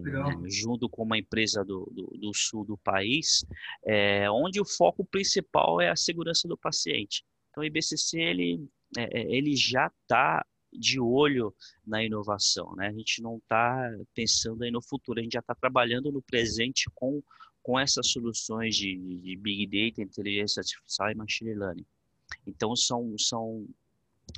junto 0.49 0.89
com 0.89 1.03
uma 1.03 1.17
empresa 1.17 1.63
do, 1.63 1.89
do, 1.93 2.17
do 2.17 2.33
sul 2.33 2.65
do 2.65 2.77
país, 2.77 3.45
é, 3.85 4.29
onde 4.29 4.59
o 4.59 4.65
foco 4.65 5.05
principal 5.05 5.79
é 5.79 5.89
a 5.89 5.95
segurança 5.95 6.47
do 6.47 6.57
paciente. 6.57 7.23
Então, 7.49 7.63
o 7.63 7.65
IBCC 7.65 8.19
ele, 8.19 8.67
é, 8.97 9.21
é, 9.21 9.35
ele 9.35 9.55
já 9.55 9.87
está 9.87 10.45
de 10.71 10.99
olho 10.99 11.53
na 11.85 12.03
inovação, 12.03 12.75
né? 12.75 12.87
A 12.87 12.91
gente 12.91 13.21
não 13.21 13.37
está 13.37 13.89
pensando 14.13 14.63
aí 14.63 14.71
no 14.71 14.81
futuro, 14.81 15.19
a 15.19 15.23
gente 15.23 15.33
já 15.33 15.39
está 15.39 15.53
trabalhando 15.53 16.11
no 16.11 16.21
presente 16.21 16.89
com, 16.95 17.21
com 17.63 17.79
essas 17.79 18.07
soluções 18.07 18.75
de, 18.75 18.95
de 19.19 19.35
Big 19.37 19.65
Data, 19.65 20.01
inteligência 20.01 20.59
artificial 20.59 21.11
e 21.11 21.15
machine 21.15 21.55
learning. 21.55 21.85
Então, 22.45 22.75
são, 22.75 23.17
são, 23.17 23.65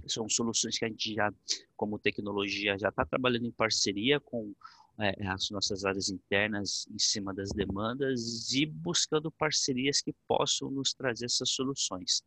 são 0.07 0.29
soluções 0.29 0.77
que 0.77 0.85
a 0.85 0.87
gente 0.87 1.13
já, 1.13 1.33
como 1.75 1.97
tecnologia, 1.97 2.77
já 2.77 2.89
está 2.89 3.03
trabalhando 3.03 3.47
em 3.47 3.51
parceria 3.51 4.19
com 4.19 4.53
é, 4.99 5.27
as 5.27 5.49
nossas 5.49 5.83
áreas 5.83 6.09
internas 6.09 6.87
em 6.89 6.99
cima 6.99 7.33
das 7.33 7.49
demandas 7.49 8.53
e 8.53 8.65
buscando 8.65 9.31
parcerias 9.31 10.01
que 10.01 10.13
possam 10.27 10.69
nos 10.69 10.93
trazer 10.93 11.25
essas 11.25 11.49
soluções. 11.49 12.23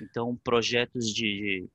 Então, 0.00 0.34
projetos 0.36 1.12
de, 1.12 1.68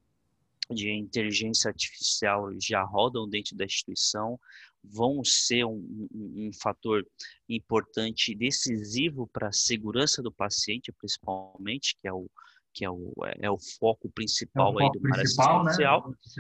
de 0.74 0.92
inteligência 0.92 1.70
artificial 1.70 2.50
já 2.60 2.84
rodam 2.84 3.28
dentro 3.30 3.56
da 3.56 3.66
instituição, 3.66 4.40
vão 4.84 5.24
ser 5.24 5.66
um, 5.66 6.08
um, 6.14 6.48
um 6.48 6.52
fator 6.54 7.06
importante 7.48 8.36
decisivo 8.36 9.28
para 9.28 9.48
a 9.48 9.54
segurança 9.54 10.22
do 10.22 10.32
paciente, 10.32 10.92
principalmente, 10.92 11.96
que 12.02 12.08
é 12.08 12.14
o, 12.14 12.30
que 12.74 12.84
é 12.84 12.90
o, 12.90 13.14
é 13.40 13.50
o 13.50 13.58
foco 13.58 14.10
principal 14.10 14.68
é 14.68 14.70
o 14.70 14.74
foco 14.74 14.84
aí 14.84 14.92
do 14.92 15.02
principal, 15.02 15.64
né? 15.64 15.74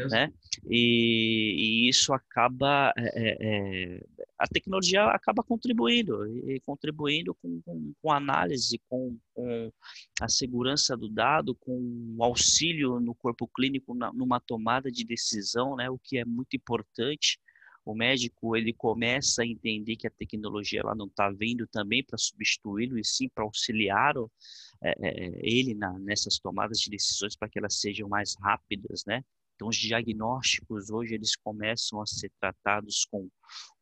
né? 0.09 0.33
E, 0.69 1.85
e, 1.85 1.89
isso 1.89 2.13
acaba 2.13 2.91
é, 2.97 3.03
é, 3.03 3.37
é, 3.39 4.05
a 4.37 4.47
tecnologia 4.47 5.05
acaba 5.05 5.43
contribuindo 5.43 6.25
e 6.49 6.59
contribuindo 6.61 7.35
com, 7.35 7.61
com, 7.61 7.93
com 8.01 8.11
análise, 8.11 8.81
com, 8.89 9.17
com, 9.33 9.71
a 10.19 10.27
segurança 10.27 10.97
do 10.97 11.07
dado, 11.07 11.55
com 11.55 12.15
o 12.17 12.23
auxílio 12.23 12.99
no 12.99 13.13
corpo 13.13 13.47
clínico 13.47 13.93
na, 13.93 14.11
numa 14.11 14.39
tomada 14.39 14.91
de 14.91 15.05
decisão, 15.05 15.75
né? 15.75 15.89
O 15.89 15.99
que 15.99 16.17
é 16.17 16.25
muito 16.25 16.55
importante 16.55 17.39
o 17.85 17.93
médico 17.93 18.55
ele 18.55 18.73
começa 18.73 19.41
a 19.41 19.45
entender 19.45 19.95
que 19.95 20.07
a 20.07 20.11
tecnologia 20.11 20.79
ela 20.79 20.95
não 20.95 21.07
está 21.07 21.29
vindo 21.29 21.67
também 21.67 22.03
para 22.03 22.17
substituí-lo 22.17 22.97
e 22.97 23.03
sim 23.03 23.27
para 23.27 23.43
auxiliar 23.43 24.17
o, 24.17 24.31
é, 24.72 24.72
é, 24.83 25.39
ele 25.41 25.73
na, 25.73 25.97
nessas 25.99 26.37
tomadas 26.39 26.79
de 26.79 26.89
decisões 26.89 27.35
para 27.35 27.49
que 27.49 27.59
elas 27.59 27.79
sejam 27.79 28.09
mais 28.09 28.35
rápidas, 28.39 29.03
né? 29.05 29.23
Então 29.55 29.67
os 29.67 29.77
diagnósticos 29.77 30.89
hoje 30.89 31.13
eles 31.13 31.35
começam 31.35 32.01
a 32.01 32.05
ser 32.05 32.31
tratados 32.39 33.05
com, 33.09 33.29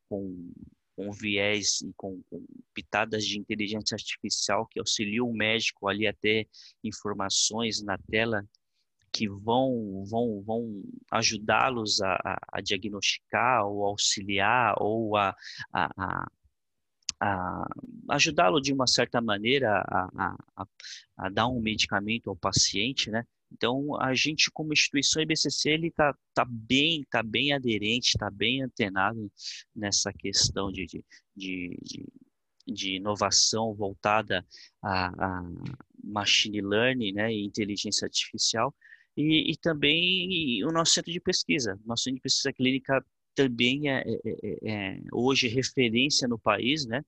com, 0.07 0.53
com 0.95 1.11
viés 1.11 1.81
e 1.81 1.93
com, 1.95 2.21
com 2.29 2.45
pitadas 2.73 3.25
de 3.25 3.39
inteligência 3.39 3.95
artificial 3.95 4.67
que 4.67 4.79
auxiliam 4.79 5.25
o 5.25 5.33
médico 5.33 5.87
ali 5.87 6.07
a 6.07 6.13
ter 6.13 6.47
informações 6.83 7.81
na 7.81 7.97
tela 7.97 8.45
que 9.11 9.27
vão, 9.27 10.03
vão, 10.05 10.41
vão 10.41 10.83
ajudá-los 11.11 12.01
a, 12.01 12.13
a, 12.23 12.39
a, 12.53 12.61
diagnosticar 12.61 13.65
ou 13.65 13.85
auxiliar 13.85 14.75
ou 14.77 15.17
a, 15.17 15.35
a 15.73 16.31
ajudá-lo 18.09 18.59
de 18.59 18.73
uma 18.73 18.87
certa 18.87 19.21
maneira 19.21 19.83
a, 19.87 20.35
a, 20.57 20.65
a, 21.17 21.29
dar 21.29 21.47
um 21.47 21.61
medicamento 21.61 22.29
ao 22.29 22.35
paciente, 22.35 23.11
né? 23.11 23.23
Então, 23.51 23.99
a 24.01 24.13
gente, 24.13 24.49
como 24.49 24.71
instituição 24.71 25.21
IBCC, 25.21 25.71
ele 25.71 25.87
está 25.87 26.15
tá 26.33 26.45
bem, 26.49 27.05
tá 27.09 27.21
bem 27.21 27.53
aderente, 27.53 28.09
está 28.09 28.29
bem 28.29 28.63
antenado 28.63 29.29
nessa 29.75 30.11
questão 30.13 30.71
de, 30.71 30.85
de, 30.85 31.05
de, 31.35 31.77
de 31.83 32.05
de 32.67 32.95
inovação 32.95 33.73
voltada 33.73 34.45
a, 34.81 35.07
a 35.07 35.43
machine 36.03 36.61
learning, 36.61 37.13
né, 37.13 37.33
e 37.33 37.43
inteligência 37.45 38.05
artificial, 38.05 38.73
e, 39.15 39.51
e, 39.51 39.57
também 39.57 40.63
o 40.63 40.71
nosso 40.71 40.93
centro 40.93 41.11
de 41.11 41.19
pesquisa. 41.19 41.77
Nosso 41.85 42.03
centro 42.03 42.17
de 42.17 42.21
pesquisa 42.21 42.53
clínica 42.53 43.05
também 43.35 43.89
é, 43.89 44.03
é, 44.07 44.21
é, 44.25 44.57
é 44.63 45.01
hoje 45.11 45.47
referência 45.47 46.27
no 46.27 46.37
país, 46.37 46.85
né? 46.85 47.03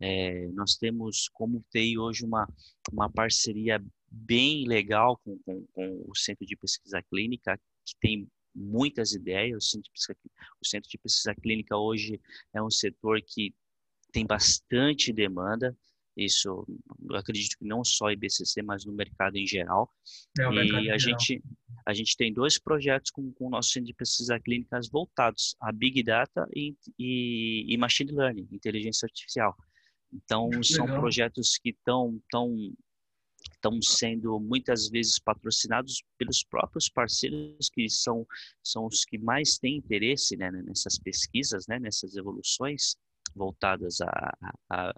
É, 0.00 0.46
nós 0.48 0.76
temos 0.76 1.28
como 1.32 1.64
TI 1.70 1.98
hoje 1.98 2.24
uma, 2.24 2.48
uma 2.92 3.10
parceria 3.10 3.82
bem 4.10 4.66
legal 4.66 5.16
com, 5.18 5.38
com, 5.38 5.66
com, 5.72 6.04
o 6.06 6.16
Centro 6.16 6.46
de 6.46 6.56
Pesquisa 6.56 7.02
Clínica, 7.02 7.60
que 7.84 7.94
tem 8.00 8.28
muitas 8.54 9.12
ideias. 9.12 9.64
O 9.64 9.68
Centro, 9.68 9.90
Pesquisa, 9.92 10.18
o 10.60 10.66
Centro 10.66 10.88
de 10.88 10.98
Pesquisa 10.98 11.34
Clínica 11.34 11.76
hoje 11.76 12.20
é 12.54 12.62
um 12.62 12.70
setor 12.70 13.20
que 13.22 13.54
tem 14.12 14.24
bastante 14.24 15.12
demanda. 15.12 15.76
Isso, 16.18 16.66
acredito 17.14 17.56
que 17.56 17.64
não 17.64 17.84
só 17.84 18.10
IBCC, 18.10 18.60
mas 18.62 18.84
no 18.84 18.92
mercado 18.92 19.36
em 19.36 19.46
geral. 19.46 19.88
É, 20.36 20.42
e 20.52 20.90
a 20.90 20.98
gente, 20.98 21.40
a 21.86 21.94
gente 21.94 22.16
tem 22.16 22.32
dois 22.32 22.58
projetos 22.58 23.12
com, 23.12 23.32
com 23.32 23.46
o 23.46 23.50
nosso 23.50 23.70
centro 23.70 23.86
de 23.86 23.94
pesquisa 23.94 24.40
clínicas 24.40 24.88
voltados 24.88 25.54
a 25.60 25.70
Big 25.70 26.02
Data 26.02 26.44
e, 26.52 26.74
e, 26.98 27.72
e 27.72 27.76
Machine 27.76 28.10
Learning, 28.10 28.48
inteligência 28.50 29.06
artificial. 29.06 29.56
Então, 30.12 30.50
são 30.64 30.86
legal. 30.86 31.00
projetos 31.00 31.56
que 31.56 31.68
estão 31.68 32.20
tão, 32.28 32.72
estão 33.52 33.80
sendo 33.80 34.40
muitas 34.40 34.88
vezes 34.88 35.20
patrocinados 35.20 36.02
pelos 36.18 36.42
próprios 36.42 36.88
parceiros 36.88 37.70
que 37.72 37.88
são, 37.88 38.26
são 38.60 38.86
os 38.86 39.04
que 39.04 39.18
mais 39.18 39.56
têm 39.56 39.76
interesse 39.76 40.36
né, 40.36 40.50
nessas 40.50 40.98
pesquisas, 40.98 41.66
né, 41.68 41.78
nessas 41.78 42.16
evoluções 42.16 42.96
voltadas 43.34 44.00
à, 44.00 44.36
à, 44.70 44.94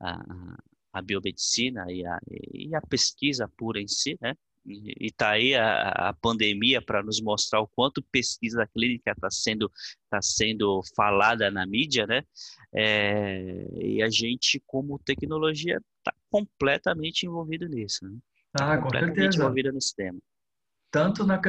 à, 0.00 0.58
à 0.92 1.02
biomedicina 1.02 1.90
e 1.90 2.04
à, 2.04 2.18
e 2.52 2.74
à 2.74 2.80
pesquisa 2.80 3.50
pura 3.56 3.80
em 3.80 3.88
si, 3.88 4.18
né? 4.20 4.34
E 4.68 5.06
está 5.06 5.30
aí 5.30 5.54
a, 5.54 6.08
a 6.08 6.12
pandemia 6.12 6.82
para 6.82 7.00
nos 7.00 7.20
mostrar 7.20 7.60
o 7.60 7.68
quanto 7.68 8.02
pesquisa 8.02 8.66
clínica 8.66 9.12
está 9.12 9.30
sendo, 9.30 9.70
tá 10.10 10.20
sendo 10.20 10.82
falada 10.96 11.50
na 11.52 11.64
mídia, 11.64 12.04
né? 12.06 12.24
É, 12.74 13.68
e 13.80 14.02
a 14.02 14.08
gente, 14.10 14.60
como 14.66 14.98
tecnologia, 14.98 15.80
está 15.98 16.12
completamente 16.28 17.26
envolvido 17.26 17.68
nisso. 17.68 18.04
Né? 18.04 18.18
Tá 18.52 18.72
ah, 18.72 18.78
completamente 18.78 19.36
envolvido 19.36 19.72
nesse 19.72 19.94
tema. 19.94 20.18
Tanto 20.90 21.24
na, 21.24 21.40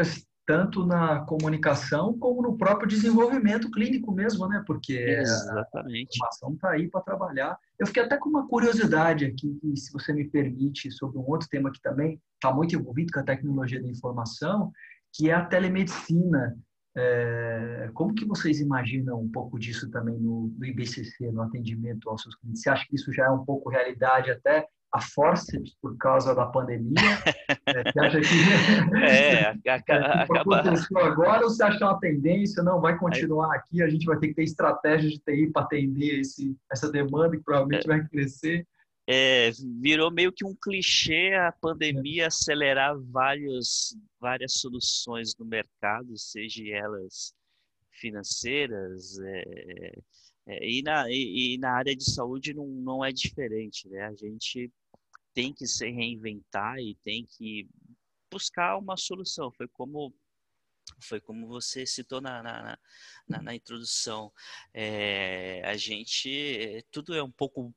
tanto 0.47 0.85
na 0.85 1.19
comunicação 1.25 2.17
como 2.17 2.41
no 2.41 2.57
próprio 2.57 2.87
desenvolvimento 2.87 3.69
clínico 3.69 4.13
mesmo, 4.13 4.47
né? 4.47 4.63
Porque 4.65 4.93
Exatamente. 4.93 5.97
a 5.97 6.15
informação 6.15 6.53
está 6.53 6.71
aí 6.71 6.89
para 6.89 7.01
trabalhar. 7.01 7.59
Eu 7.77 7.85
fiquei 7.85 8.01
até 8.01 8.17
com 8.17 8.29
uma 8.29 8.47
curiosidade 8.47 9.25
aqui, 9.25 9.59
se 9.75 9.91
você 9.91 10.13
me 10.13 10.23
permite, 10.23 10.89
sobre 10.89 11.17
um 11.17 11.29
outro 11.29 11.49
tema 11.49 11.69
que 11.69 11.81
também 11.81 12.17
está 12.35 12.55
muito 12.55 12.73
envolvido 12.73 13.11
com 13.11 13.19
a 13.19 13.23
tecnologia 13.23 13.81
da 13.81 13.89
informação, 13.89 14.71
que 15.13 15.29
é 15.29 15.33
a 15.33 15.45
telemedicina. 15.45 16.57
É, 16.95 17.91
como 17.93 18.15
que 18.15 18.25
vocês 18.25 18.61
imaginam 18.61 19.21
um 19.21 19.29
pouco 19.29 19.59
disso 19.59 19.91
também 19.91 20.17
no, 20.17 20.55
no 20.57 20.65
IBCC, 20.65 21.29
no 21.29 21.41
atendimento 21.41 22.09
aos 22.09 22.21
seus 22.21 22.35
clientes? 22.35 22.61
Você 22.61 22.69
acha 22.69 22.85
que 22.87 22.95
isso 22.95 23.11
já 23.11 23.25
é 23.25 23.29
um 23.29 23.43
pouco 23.43 23.69
realidade 23.69 24.31
até 24.31 24.65
a 24.93 25.01
forceps 25.01 25.75
por 25.81 25.97
causa 25.97 26.33
da 26.33 26.45
pandemia? 26.45 26.93
É, 27.69 27.91
você 27.91 27.99
acha 27.99 28.21
que, 28.21 28.95
é, 29.03 29.49
acaba... 29.69 30.23
aconteceu 30.39 30.97
agora 30.99 31.43
ou 31.43 31.49
você 31.49 31.63
acha 31.63 31.83
é 31.83 31.87
uma 31.87 31.99
tendência? 31.99 32.63
Não, 32.63 32.79
vai 32.79 32.97
continuar 32.97 33.53
aqui, 33.55 33.81
a 33.83 33.89
gente 33.89 34.05
vai 34.05 34.17
ter 34.17 34.29
que 34.29 34.35
ter 34.35 34.43
estratégia 34.43 35.09
de 35.09 35.19
TI 35.19 35.51
para 35.51 35.63
atender 35.63 36.21
esse, 36.21 36.55
essa 36.71 36.89
demanda 36.89 37.35
que 37.35 37.43
provavelmente 37.43 37.85
é. 37.85 37.87
vai 37.87 38.07
crescer. 38.07 38.65
É, 39.05 39.51
virou 39.81 40.11
meio 40.11 40.31
que 40.31 40.45
um 40.45 40.55
clichê 40.55 41.33
a 41.33 41.51
pandemia 41.51 42.23
é. 42.23 42.27
acelerar 42.27 42.97
vários, 42.97 43.97
várias 44.19 44.53
soluções 44.53 45.33
no 45.37 45.45
mercado, 45.45 46.17
seja 46.17 46.63
elas 46.69 47.33
financeiras, 47.91 49.19
é, 49.19 49.93
é, 50.47 50.65
e, 50.65 50.81
na, 50.81 51.09
e, 51.11 51.55
e, 51.55 51.57
na 51.57 51.71
área 51.71 51.95
de 51.95 52.09
saúde 52.09 52.53
não, 52.53 52.65
não 52.65 53.03
é 53.05 53.11
diferente, 53.11 53.87
né? 53.89 54.05
A 54.05 54.15
gente 54.15 54.71
tem 55.33 55.53
que 55.53 55.67
se 55.67 55.89
reinventar 55.91 56.79
e 56.79 56.95
tem 57.03 57.25
que 57.25 57.67
buscar 58.31 58.77
uma 58.77 58.95
solução. 58.95 59.51
Foi 59.51 59.67
como 59.67 60.13
foi 61.01 61.19
como 61.19 61.47
você 61.47 61.85
citou 61.85 62.21
na, 62.21 62.41
na, 62.41 62.79
na, 63.27 63.41
na 63.41 63.55
introdução. 63.55 64.31
É, 64.73 65.61
a 65.65 65.75
gente 65.75 66.85
tudo 66.91 67.13
é 67.13 67.21
um 67.21 67.31
pouco 67.31 67.75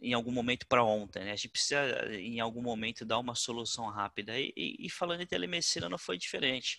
em 0.00 0.12
algum 0.12 0.30
momento 0.30 0.66
para 0.68 0.84
ontem, 0.84 1.24
né? 1.24 1.32
A 1.32 1.36
gente 1.36 1.48
precisa 1.48 2.14
em 2.14 2.38
algum 2.40 2.62
momento 2.62 3.04
dar 3.04 3.18
uma 3.18 3.34
solução 3.34 3.86
rápida. 3.86 4.38
E, 4.38 4.52
e, 4.56 4.86
e 4.86 4.90
falando 4.90 5.22
em 5.22 5.26
telemedicina 5.26 5.88
não 5.88 5.98
foi 5.98 6.16
diferente. 6.18 6.78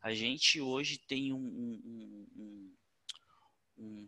A 0.00 0.14
gente 0.14 0.60
hoje 0.60 0.98
tem 0.98 1.32
um, 1.32 1.36
um, 1.36 2.28
um 2.36 2.74
um 2.83 2.83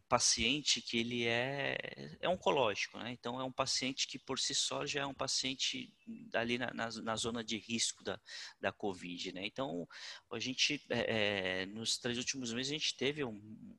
paciente 0.08 0.80
que 0.80 0.98
ele 0.98 1.26
é, 1.26 2.16
é 2.20 2.28
oncológico, 2.28 2.98
né? 2.98 3.12
Então 3.12 3.40
é 3.40 3.44
um 3.44 3.52
paciente 3.52 4.06
que 4.06 4.18
por 4.18 4.38
si 4.38 4.54
só 4.54 4.86
já 4.86 5.02
é 5.02 5.06
um 5.06 5.14
paciente 5.14 5.92
ali 6.34 6.58
na, 6.58 6.72
na, 6.72 6.88
na 7.02 7.16
zona 7.16 7.42
de 7.42 7.58
risco 7.58 8.02
da, 8.02 8.20
da 8.60 8.72
Covid, 8.72 9.32
né? 9.32 9.46
Então 9.46 9.86
a 10.30 10.38
gente, 10.38 10.84
é, 10.88 11.62
é 11.62 11.66
nos 11.66 11.98
três 11.98 12.18
últimos 12.18 12.52
meses 12.52 12.70
a 12.72 12.74
gente 12.74 12.96
teve 12.96 13.24
um, 13.24 13.76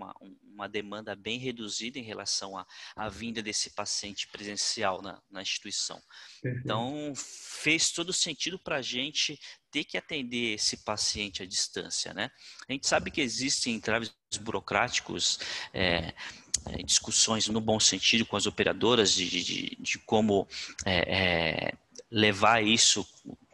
uma, 0.00 0.14
uma 0.42 0.68
demanda 0.68 1.14
bem 1.14 1.38
reduzida 1.38 1.98
em 1.98 2.02
relação 2.02 2.56
à, 2.56 2.66
à 2.96 3.08
vinda 3.08 3.42
desse 3.42 3.70
paciente 3.70 4.26
presencial 4.28 5.02
na, 5.02 5.20
na 5.30 5.42
instituição. 5.42 6.00
Então, 6.44 7.12
fez 7.14 7.90
todo 7.90 8.12
sentido 8.12 8.58
para 8.58 8.76
a 8.76 8.82
gente 8.82 9.38
ter 9.70 9.84
que 9.84 9.98
atender 9.98 10.54
esse 10.54 10.78
paciente 10.78 11.42
à 11.42 11.46
distância, 11.46 12.12
né? 12.14 12.30
A 12.68 12.72
gente 12.72 12.86
sabe 12.86 13.10
que 13.10 13.20
existem 13.20 13.74
entraves 13.74 14.12
burocráticos, 14.40 15.38
é, 15.72 16.14
é, 16.66 16.82
discussões 16.82 17.46
no 17.48 17.60
bom 17.60 17.78
sentido 17.78 18.26
com 18.26 18.36
as 18.36 18.46
operadoras 18.46 19.12
de, 19.12 19.28
de, 19.28 19.76
de 19.78 19.98
como 19.98 20.48
é, 20.84 21.68
é 21.68 21.74
levar 22.10 22.64
isso 22.64 23.06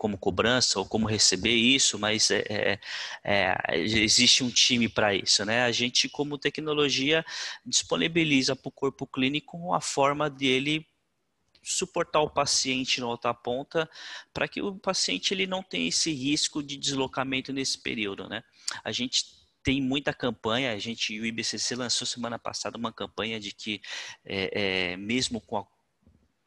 como 0.07 0.17
cobrança 0.17 0.79
ou 0.79 0.87
como 0.87 1.05
receber 1.09 1.55
isso, 1.55 1.99
mas 1.99 2.31
é, 2.31 2.45
é, 2.49 2.79
é 3.25 3.77
existe 3.77 4.45
um 4.45 4.51
time 4.51 4.89
para 4.89 5.13
isso, 5.13 5.45
né? 5.45 5.63
A 5.65 5.73
gente, 5.73 6.09
como 6.09 6.39
tecnologia, 6.39 7.25
disponibiliza 7.65 8.55
para 8.55 8.69
o 8.69 8.73
corpo 8.73 9.05
clínico 9.05 9.75
a 9.75 9.81
forma 9.81 10.31
dele 10.31 10.87
suportar 11.61 12.21
o 12.21 12.31
paciente 12.31 13.01
na 13.01 13.09
outra 13.09 13.35
ponta 13.35 13.91
para 14.33 14.47
que 14.47 14.63
o 14.63 14.77
paciente 14.77 15.35
ele 15.35 15.49
não 15.49 15.61
tenha 15.61 15.89
esse 15.89 16.13
risco 16.13 16.63
de 16.63 16.77
deslocamento 16.77 17.53
nesse 17.53 17.77
período, 17.77 18.29
né? 18.29 18.45
A 18.85 18.93
gente 18.93 19.25
tem 19.65 19.83
muita 19.83 20.15
campanha, 20.15 20.71
a 20.71 20.79
gente, 20.79 21.19
o 21.19 21.27
IBCC 21.27 21.75
lançou 21.75 22.07
semana 22.07 22.39
passada 22.39 22.79
uma 22.79 22.93
campanha 22.93 23.41
de 23.41 23.53
que 23.53 23.81
é, 24.25 24.93
é, 24.93 24.97
mesmo 24.97 25.41
com 25.41 25.57
a 25.57 25.67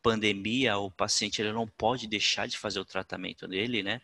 pandemia, 0.02 0.78
o 0.78 0.92
paciente 0.92 1.42
ele 1.42 1.52
não 1.52 1.68
pode 1.68 2.08
deixar 2.08 2.48
de 2.48 2.58
fazer 2.58 2.80
o 2.80 2.86
tratamento 2.86 3.48
dele, 3.48 3.84
né? 3.84 4.02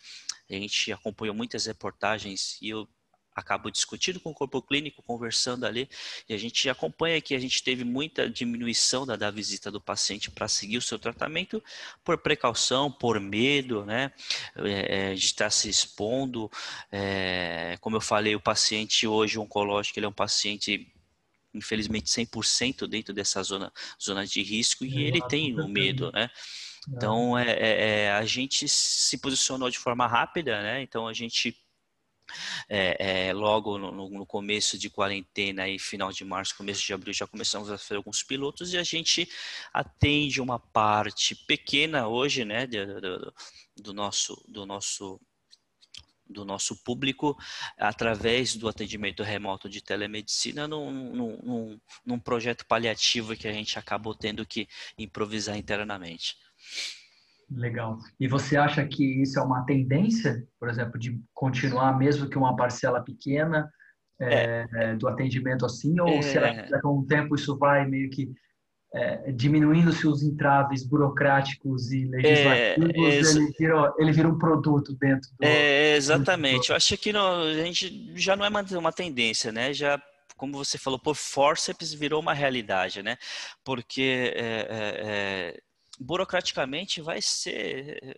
A 0.50 0.54
gente 0.54 0.92
acompanhou 0.92 1.36
muitas 1.36 1.66
reportagens 1.66 2.58
e 2.62 2.70
eu 2.70 2.88
acabo 3.36 3.70
discutindo 3.70 4.20
com 4.20 4.32
o 4.32 4.34
corpo 4.34 4.62
clínico, 4.62 5.04
conversando 5.04 5.66
ali, 5.66 5.90
e 6.30 6.34
a 6.34 6.38
gente 6.38 6.70
acompanha 6.70 7.20
que 7.20 7.36
a 7.36 7.40
gente 7.40 7.62
teve 7.62 7.84
muita 7.84 8.30
diminuição 8.30 9.06
da, 9.06 9.18
da 9.18 9.30
visita 9.30 9.70
do 9.70 9.82
paciente 9.82 10.32
para 10.32 10.48
seguir 10.48 10.78
o 10.78 10.82
seu 10.82 10.98
tratamento 10.98 11.62
por 12.04 12.18
precaução, 12.18 12.90
por 12.90 13.20
medo, 13.20 13.84
né, 13.84 14.14
é, 14.56 15.12
é 15.12 15.14
de 15.14 15.26
estar 15.26 15.50
se 15.50 15.68
expondo. 15.68 16.50
É, 16.90 17.78
como 17.82 17.98
eu 17.98 18.02
falei, 18.02 18.36
o 18.36 18.40
paciente 18.40 19.06
hoje 19.06 19.38
oncológico, 19.38 20.00
ele 20.00 20.06
é 20.06 20.10
um 20.10 20.14
paciente 20.14 20.90
infelizmente 21.56 22.10
100% 22.10 22.88
dentro 22.88 23.14
dessa 23.14 23.42
zona, 23.42 23.72
zona 24.02 24.26
de 24.26 24.42
risco 24.42 24.86
e 24.86 25.04
ele 25.04 25.22
tem 25.28 25.60
o 25.60 25.68
medo, 25.68 26.12
né? 26.12 26.30
Então, 26.88 27.38
é, 27.38 27.52
é, 27.52 27.90
é, 27.90 28.12
a 28.12 28.26
gente 28.26 28.68
se 28.68 29.18
posicionou 29.18 29.70
de 29.70 29.80
forma 29.80 30.06
rápida, 30.06 30.62
né? 30.62 30.82
Então, 30.82 31.08
a 31.08 31.14
gente, 31.14 31.58
é, 32.70 33.28
é, 33.28 33.34
logo 33.34 33.78
no, 33.78 33.92
no, 33.92 34.26
começo 34.26 34.78
de 34.78 34.90
quarentena, 34.90 35.68
e 35.68 35.80
final 35.80 36.12
de 36.12 36.24
março, 36.24 36.56
começo 36.56 36.86
de 36.86 36.94
abril, 36.94 37.14
já 37.14 37.26
começamos 37.26 37.72
a 37.72 37.78
fazer 37.78 37.96
alguns 37.96 38.22
pilotos 38.22 38.74
e 38.74 38.78
a 38.78 38.84
gente 38.84 39.28
atende 39.74 40.40
uma 40.40 40.60
parte 40.60 41.36
pequena 41.36 42.08
hoje, 42.08 42.46
né, 42.46 42.68
do, 42.68 43.02
do, 43.02 43.34
do 43.78 43.94
nosso, 43.94 44.44
do 44.48 44.66
nosso 44.66 45.20
do 46.28 46.44
nosso 46.44 46.76
público 46.84 47.38
através 47.78 48.56
do 48.56 48.68
atendimento 48.68 49.24
remoto 49.24 49.70
de 49.70 49.82
telemedicina 49.82 50.68
num, 50.68 50.92
num, 50.92 51.80
num, 52.06 52.20
projeto 52.20 52.66
paliativo 52.66 53.36
que 53.36 53.48
a 53.48 53.54
gente 53.54 53.78
acabou 53.78 54.16
tendo 54.16 54.46
que 54.46 54.68
improvisar 54.98 55.58
internamente. 55.58 56.36
Legal. 57.50 58.00
E 58.20 58.28
você 58.28 58.58
acha 58.58 58.86
que 58.88 59.22
isso 59.22 59.40
é 59.40 59.44
uma 59.44 59.64
tendência, 59.66 60.48
por 60.60 60.68
exemplo, 60.68 61.00
de 61.00 61.20
continuar 61.34 61.98
mesmo 61.98 62.28
que 62.28 62.38
uma 62.38 62.56
parcela 62.56 63.04
pequena 63.04 63.70
é, 64.20 64.66
é. 64.74 64.96
do 64.96 65.08
atendimento 65.08 65.66
assim, 65.66 66.00
ou 66.00 66.08
é, 66.08 66.22
será 66.22 66.64
que 66.64 66.82
com 66.82 67.00
o 67.00 67.06
tempo 67.06 67.36
isso 67.36 67.58
vai 67.58 67.86
meio 67.88 68.10
que 68.10 68.34
é, 68.96 69.32
diminuindo-se 69.34 70.08
os 70.08 70.24
entraves 70.24 70.84
burocráticos 70.84 71.92
e 71.92 72.06
legislativos, 72.06 73.36
é, 73.36 73.40
ele, 73.42 73.54
vira, 73.60 73.94
ele 74.00 74.12
vira 74.14 74.30
um 74.30 74.38
produto 74.38 74.96
dentro 74.96 75.30
do. 75.38 75.46
É, 75.46 75.96
exatamente. 75.98 76.68
Do... 76.68 76.72
Eu 76.72 76.78
acho 76.78 76.98
que 76.98 77.12
não, 77.12 77.42
a 77.42 77.54
gente 77.54 78.14
já 78.16 78.38
não 78.38 78.46
é 78.46 78.50
uma, 78.50 78.62
uma 78.62 78.94
tendência, 78.94 79.52
né? 79.52 79.74
Já 79.74 80.02
como 80.38 80.58
você 80.58 80.78
falou, 80.78 81.00
por 81.00 81.16
forceps 81.16 81.94
virou 81.94 82.22
uma 82.22 82.34
realidade, 82.34 83.04
né? 83.04 83.18
Porque 83.64 84.34
é, 84.36 84.42
é, 84.42 84.68
é 84.70 85.60
burocraticamente 86.00 87.02
vai 87.02 87.22
ser 87.22 88.18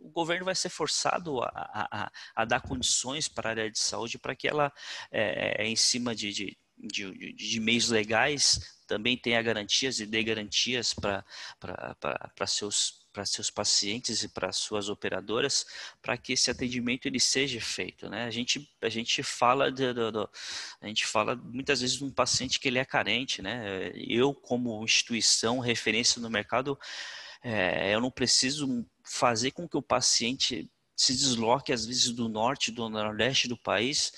o 0.00 0.10
governo 0.10 0.44
vai 0.44 0.54
ser 0.54 0.68
forçado 0.68 1.40
a, 1.42 1.50
a, 1.54 2.12
a 2.36 2.44
dar 2.44 2.60
condições 2.60 3.28
para 3.28 3.48
a 3.48 3.52
área 3.52 3.70
de 3.70 3.78
saúde 3.78 4.18
para 4.18 4.34
que 4.34 4.46
ela 4.46 4.72
é, 5.10 5.64
em 5.66 5.74
cima 5.74 6.14
de, 6.14 6.32
de, 6.32 6.58
de, 6.80 7.32
de 7.32 7.60
meios 7.60 7.88
legais 7.88 8.78
também 8.86 9.16
tenha 9.16 9.42
garantias 9.42 10.00
e 10.00 10.06
dê 10.06 10.22
garantias 10.22 10.94
para 10.94 11.24
seus 12.46 13.06
para 13.12 13.24
seus 13.24 13.50
pacientes 13.50 14.22
e 14.22 14.28
para 14.28 14.52
suas 14.52 14.88
operadoras 14.88 15.66
para 16.00 16.16
que 16.16 16.34
esse 16.34 16.50
atendimento 16.50 17.06
ele 17.06 17.18
seja 17.18 17.60
feito 17.60 18.08
né? 18.08 18.24
A 18.24 18.30
gente 18.30 18.70
a 18.80 18.88
gente 18.88 19.22
fala 19.22 19.72
de, 19.72 19.92
de, 19.92 20.12
de, 20.12 20.28
a 20.80 20.86
gente 20.86 21.06
fala 21.06 21.34
muitas 21.34 21.80
vezes 21.80 21.96
de 21.96 22.04
um 22.04 22.10
paciente 22.10 22.60
que 22.60 22.68
ele 22.68 22.78
é 22.78 22.84
carente 22.84 23.42
né? 23.42 23.92
Eu 23.94 24.32
como 24.32 24.84
instituição 24.84 25.58
referência 25.58 26.20
no 26.22 26.30
mercado 26.30 26.78
é, 27.42 27.94
eu 27.94 28.00
não 28.00 28.10
preciso 28.10 28.86
fazer 29.04 29.50
com 29.50 29.68
que 29.68 29.76
o 29.76 29.82
paciente 29.82 30.70
se 30.96 31.12
desloque 31.12 31.72
às 31.72 31.84
vezes 31.86 32.10
do 32.12 32.28
norte 32.28 32.70
do 32.70 32.88
nordeste 32.88 33.48
do 33.48 33.56
país 33.56 34.12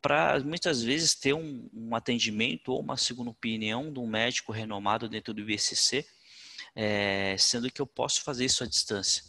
para 0.00 0.40
muitas 0.40 0.82
vezes 0.82 1.14
ter 1.14 1.34
um, 1.34 1.68
um, 1.72 1.94
atendimento 1.94 2.72
ou 2.72 2.80
uma 2.80 2.96
segunda 2.96 3.30
opinião 3.30 3.92
de 3.92 3.98
um 3.98 4.06
médico 4.06 4.52
renomado 4.52 5.08
dentro 5.08 5.34
do 5.34 5.40
IBCC, 5.40 6.06
é, 6.74 7.36
sendo 7.38 7.70
que 7.70 7.80
eu 7.80 7.86
posso 7.86 8.22
fazer 8.22 8.44
isso 8.44 8.64
à 8.64 8.66
distância. 8.66 9.22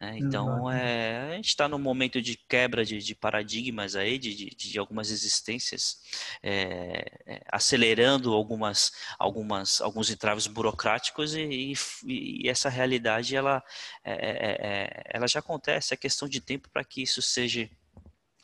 Né? 0.00 0.18
Então, 0.18 0.70
é, 0.70 1.32
a 1.32 1.36
gente 1.36 1.48
está 1.48 1.68
num 1.68 1.78
momento 1.78 2.20
de 2.20 2.36
quebra 2.36 2.84
de, 2.84 2.98
de 2.98 3.14
paradigmas 3.14 3.94
aí, 3.94 4.18
de, 4.18 4.34
de, 4.34 4.50
de 4.50 4.78
algumas 4.78 5.10
existências, 5.10 5.98
é, 6.42 7.40
acelerando 7.50 8.32
algumas, 8.32 8.92
algumas, 9.18 9.80
alguns 9.80 10.10
entraves 10.10 10.46
burocráticos 10.46 11.34
e, 11.34 11.72
e, 12.04 12.44
e 12.44 12.48
essa 12.48 12.68
realidade 12.68 13.36
ela, 13.36 13.62
ela 14.04 15.26
já 15.28 15.38
acontece, 15.38 15.94
é 15.94 15.96
questão 15.96 16.28
de 16.28 16.40
tempo 16.40 16.68
para 16.70 16.84
que 16.84 17.02
isso 17.02 17.22
seja 17.22 17.70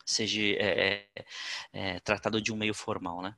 seja 0.08 0.40
é, 0.40 1.06
é, 1.14 1.24
é, 1.72 2.00
tratado 2.00 2.40
de 2.40 2.52
um 2.52 2.56
meio 2.56 2.74
formal, 2.74 3.22
né? 3.22 3.34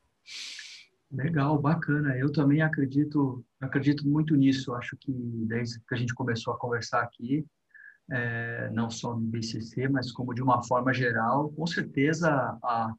Legal, 1.10 1.58
bacana. 1.60 2.16
Eu 2.16 2.30
também 2.30 2.62
acredito, 2.62 3.44
acredito 3.60 4.08
muito 4.08 4.36
nisso. 4.36 4.72
Acho 4.74 4.96
que 4.96 5.12
desde 5.48 5.80
que 5.80 5.94
a 5.94 5.96
gente 5.96 6.14
começou 6.14 6.54
a 6.54 6.58
conversar 6.58 7.02
aqui, 7.02 7.44
é, 8.10 8.70
não 8.72 8.88
só 8.88 9.14
no 9.14 9.26
BCC, 9.26 9.88
mas 9.88 10.12
como 10.12 10.32
de 10.32 10.42
uma 10.42 10.62
forma 10.62 10.92
geral, 10.94 11.50
com 11.50 11.66
certeza 11.66 12.30
a, 12.62 12.94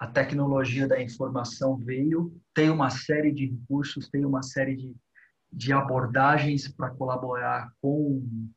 a 0.00 0.06
tecnologia 0.08 0.88
da 0.88 1.00
informação 1.00 1.76
veio, 1.76 2.36
tem 2.52 2.70
uma 2.70 2.90
série 2.90 3.32
de 3.32 3.46
recursos, 3.46 4.08
tem 4.08 4.24
uma 4.24 4.42
série 4.42 4.76
de, 4.76 4.96
de 5.52 5.72
abordagens 5.72 6.66
para 6.66 6.90
colaborar 6.90 7.72
com, 7.80 8.50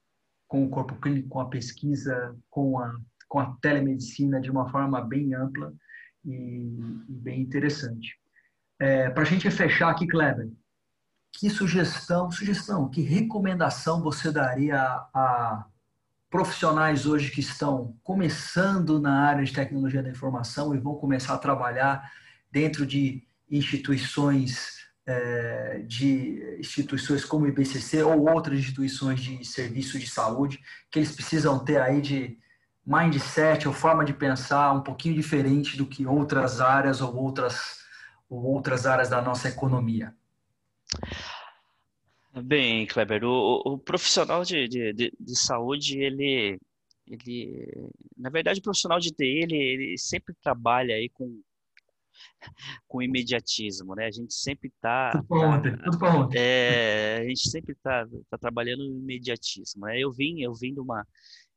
com 0.48 0.66
o 0.66 0.70
corpo 0.70 0.96
clínico, 1.00 1.30
com 1.30 1.40
a 1.40 1.50
pesquisa, 1.50 2.36
com 2.50 2.80
a 2.80 2.96
com 3.28 3.40
a 3.40 3.56
telemedicina 3.62 4.40
de 4.40 4.50
uma 4.50 4.70
forma 4.70 5.02
bem 5.02 5.34
ampla 5.34 5.74
e, 6.24 6.78
e 7.10 7.14
bem 7.14 7.42
interessante. 7.42 8.18
É, 8.80 9.10
Para 9.10 9.24
a 9.24 9.26
gente 9.26 9.50
fechar 9.50 9.90
aqui, 9.90 10.08
Kleber, 10.08 10.50
que 11.32 11.50
sugestão, 11.50 12.32
sugestão, 12.32 12.90
que 12.90 13.02
recomendação 13.02 14.02
você 14.02 14.32
daria 14.32 14.82
a, 15.14 15.66
profissionais 16.30 17.06
hoje 17.06 17.32
que 17.32 17.40
estão 17.40 17.96
começando 18.04 19.00
na 19.00 19.22
área 19.22 19.44
de 19.44 19.54
tecnologia 19.54 20.04
da 20.04 20.10
informação 20.10 20.76
e 20.76 20.80
vão 20.80 20.96
começar 20.96 21.34
a 21.34 21.38
trabalhar 21.38 22.12
dentro 22.52 22.86
de 22.86 23.24
instituições 23.50 24.78
é, 25.06 25.84
de 25.88 26.58
instituições 26.60 27.24
como 27.24 27.46
o 27.46 27.48
IBCC 27.48 28.04
ou 28.04 28.30
outras 28.30 28.60
instituições 28.60 29.22
de 29.22 29.44
serviço 29.46 29.98
de 29.98 30.06
saúde 30.06 30.60
que 30.92 31.00
eles 31.00 31.16
precisam 31.16 31.64
ter 31.64 31.80
aí 31.80 32.02
de 32.02 32.38
mindset 32.88 33.68
ou 33.68 33.74
forma 33.74 34.06
de 34.06 34.14
pensar 34.14 34.72
um 34.72 34.82
pouquinho 34.82 35.14
diferente 35.14 35.76
do 35.76 35.86
que 35.86 36.06
outras 36.06 36.62
áreas 36.62 37.02
ou 37.02 37.14
outras, 37.14 37.82
ou 38.30 38.42
outras 38.42 38.86
áreas 38.86 39.10
da 39.10 39.22
nossa 39.22 39.50
economia? 39.50 40.16
Bem, 42.42 42.88
Kleber, 42.88 43.26
o, 43.26 43.62
o 43.66 43.78
profissional 43.78 44.44
de, 44.44 44.70
de, 44.70 44.94
de, 44.94 45.36
saúde, 45.36 46.00
ele, 46.00 46.58
ele, 47.06 47.68
na 48.16 48.30
verdade, 48.30 48.60
o 48.60 48.64
profissional 48.64 49.00
de 49.00 49.12
TI, 49.12 49.44
ele, 49.44 49.58
ele 49.58 49.98
sempre 49.98 50.34
trabalha 50.42 50.96
aí 50.96 51.10
com, 51.10 51.42
com 52.88 53.02
imediatismo, 53.02 53.96
né? 53.96 54.06
A 54.06 54.12
gente 54.12 54.34
sempre 54.34 54.70
está 54.70 55.12
tudo 55.12 55.26
para 55.26 55.50
ontem, 55.50 55.78
tudo 55.78 56.00
para 56.00 56.16
ontem. 56.16 56.40
É, 56.40 57.18
a 57.22 57.28
gente 57.28 57.50
sempre 57.50 57.74
está 57.74 58.08
tá 58.30 58.38
trabalhando 58.38 58.88
no 58.88 58.98
imediatismo. 59.00 59.86
Né? 59.86 60.00
Eu 60.00 60.14
vim, 60.14 60.42
eu 60.42 60.54
vim 60.54 60.74
de 60.74 60.80
uma 60.80 61.06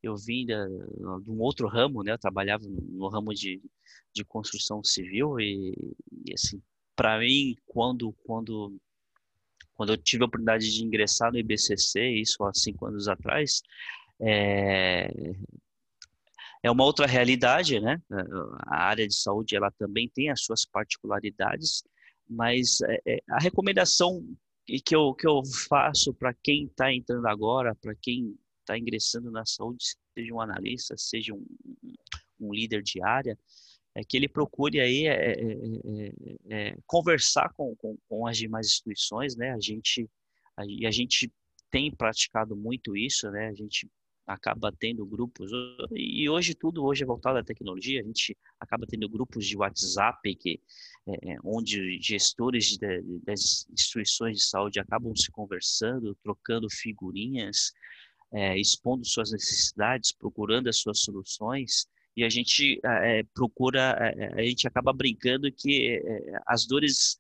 eu 0.03 0.17
vim 0.17 0.47
de, 0.47 0.55
de 0.55 1.31
um 1.31 1.41
outro 1.41 1.69
ramo, 1.69 2.03
né? 2.03 2.13
Eu 2.13 2.19
trabalhava 2.19 2.65
no, 2.67 3.09
ramo 3.09 3.35
de, 3.35 3.61
de 4.15 4.25
construção 4.25 4.83
civil 4.83 5.39
e, 5.39 5.75
e 6.27 6.33
assim, 6.33 6.63
para 6.97 7.19
mim, 7.19 7.57
quando 7.67 8.13
quando 8.25 8.81
quando 9.75 9.93
eu 9.93 9.97
tive 9.97 10.23
a 10.23 10.27
oportunidade 10.27 10.71
de 10.71 10.85
ingressar 10.85 11.33
no 11.33 11.39
IBCC, 11.39 12.07
isso 12.11 12.45
há 12.45 12.53
cinco 12.53 12.85
anos 12.87 13.09
atrás, 13.09 13.63
é, 14.21 15.11
é 16.63 16.71
uma 16.71 16.85
outra 16.85 17.07
realidade, 17.07 17.81
né? 17.81 18.01
A 18.67 18.85
área 18.85 19.09
de 19.09 19.15
saúde 19.15 19.57
ela 19.57 19.71
também 19.71 20.09
tem 20.09 20.31
as 20.31 20.43
suas 20.45 20.67
particularidades, 20.67 21.83
mas 22.29 22.81
é, 22.83 23.01
é 23.07 23.19
a 23.31 23.39
recomendação 23.39 24.23
que 24.85 24.95
eu, 24.95 25.15
que 25.15 25.27
eu 25.27 25.43
faço 25.69 26.15
para 26.15 26.35
quem 26.35 26.67
está 26.67 26.93
entrando 26.93 27.27
agora, 27.27 27.75
para 27.75 27.95
quem 27.95 28.39
está 28.71 28.79
ingressando 28.79 29.31
na 29.31 29.45
saúde, 29.45 29.85
seja 30.15 30.33
um 30.33 30.41
analista, 30.41 30.97
seja 30.97 31.35
um, 31.35 31.45
um 32.41 32.53
líder 32.55 32.83
de 32.83 33.03
área, 33.03 33.37
é 33.95 34.05
que 34.05 34.17
ele 34.17 34.29
procure 34.29 34.81
aí 34.81 35.07
é, 35.07 35.33
é, 35.33 35.43
é, 35.43 36.69
é 36.71 36.77
conversar 36.87 37.53
com, 37.55 37.75
com, 37.75 37.99
com, 38.09 38.27
as 38.27 38.37
demais 38.39 38.67
instituições, 38.67 39.35
né? 39.35 39.53
A 39.53 39.61
gente 39.61 40.09
a, 40.57 40.63
a 40.63 40.91
gente 40.91 41.33
tem 41.71 41.91
praticado 41.91 42.55
muito 42.57 42.97
isso, 42.97 43.29
né? 43.31 43.49
A 43.49 43.55
gente 43.55 43.91
acaba 44.25 44.71
tendo 44.71 45.05
grupos 45.05 45.51
e 45.91 46.29
hoje 46.29 46.55
tudo 46.55 46.85
hoje 46.85 47.03
é 47.03 47.07
voltado 47.07 47.39
à 47.39 47.43
tecnologia. 47.43 48.01
A 48.01 48.05
gente 48.05 48.37
acaba 48.61 48.87
tendo 48.87 49.09
grupos 49.09 49.45
de 49.45 49.57
WhatsApp 49.57 50.37
que 50.37 50.61
é, 51.09 51.37
onde 51.43 51.99
gestores 52.01 52.79
de, 52.79 53.03
das 53.25 53.67
instituições 53.73 54.37
de 54.37 54.45
saúde 54.45 54.79
acabam 54.79 55.17
se 55.17 55.33
conversando, 55.33 56.15
trocando 56.23 56.69
figurinhas, 56.71 57.73
é, 58.33 58.59
expondo 58.59 59.05
suas 59.05 59.33
necessidades, 59.33 60.13
procurando 60.13 60.69
as 60.69 60.79
suas 60.79 61.01
soluções, 61.01 61.87
e 62.17 62.25
a 62.25 62.29
gente 62.29 62.81
é, 62.85 63.23
procura, 63.35 63.97
a 64.37 64.43
gente 64.43 64.67
acaba 64.67 64.93
brincando 64.93 65.51
que 65.53 66.03
as 66.45 66.67
dores 66.67 67.20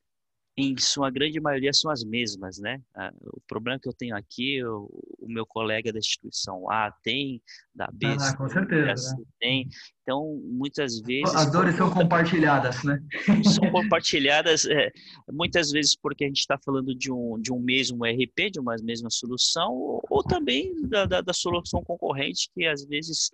em 0.56 0.76
sua 0.76 1.10
grande 1.10 1.40
maioria 1.40 1.72
são 1.72 1.90
as 1.90 2.04
mesmas, 2.04 2.58
né? 2.58 2.82
O 3.22 3.40
problema 3.46 3.78
que 3.78 3.88
eu 3.88 3.92
tenho 3.92 4.16
aqui, 4.16 4.62
o, 4.64 4.88
o 5.18 5.28
meu 5.28 5.46
colega 5.46 5.92
da 5.92 5.98
instituição 5.98 6.70
A 6.70 6.92
tem, 7.02 7.40
da 7.74 7.88
B 7.92 8.06
ah, 8.06 8.36
com 8.36 8.48
certeza, 8.48 9.16
né? 9.16 9.24
tem. 9.38 9.68
Então, 10.02 10.40
muitas 10.44 11.00
vezes... 11.00 11.34
As 11.34 11.50
dores 11.50 11.76
são 11.76 11.90
compartilhadas, 11.90 12.82
né? 12.82 13.00
São 13.44 13.70
compartilhadas, 13.70 14.66
é, 14.66 14.90
muitas 15.30 15.70
vezes 15.70 15.96
porque 15.96 16.24
a 16.24 16.26
gente 16.26 16.40
está 16.40 16.58
falando 16.58 16.94
de 16.94 17.12
um, 17.12 17.40
de 17.40 17.52
um 17.52 17.60
mesmo 17.60 18.04
RP, 18.04 18.50
de 18.52 18.60
uma 18.60 18.74
mesma 18.82 19.08
solução, 19.08 19.72
ou, 19.72 20.02
ou 20.10 20.22
também 20.22 20.74
da, 20.88 21.06
da, 21.06 21.20
da, 21.20 21.32
solução 21.32 21.82
concorrente, 21.82 22.50
que 22.52 22.66
às 22.66 22.84
vezes 22.84 23.30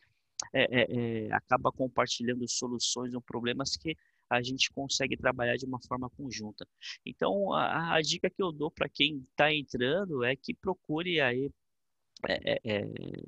é, 0.54 0.64
é, 0.64 0.86
é 0.90 1.32
acaba 1.32 1.72
compartilhando 1.72 2.46
soluções 2.48 3.14
ou 3.14 3.22
problemas 3.22 3.76
que 3.76 3.96
a 4.28 4.42
gente 4.42 4.70
consegue 4.70 5.16
trabalhar 5.16 5.56
de 5.56 5.64
uma 5.64 5.80
forma 5.86 6.10
conjunta. 6.10 6.66
Então, 7.04 7.52
a, 7.52 7.94
a 7.94 8.00
dica 8.00 8.28
que 8.28 8.42
eu 8.42 8.52
dou 8.52 8.70
para 8.70 8.88
quem 8.88 9.24
está 9.30 9.52
entrando 9.52 10.24
é 10.24 10.34
que 10.34 10.54
procure 10.54 11.20
aí 11.20 11.50
é, 12.28 12.52
é, 12.54 12.60
é, 12.64 13.22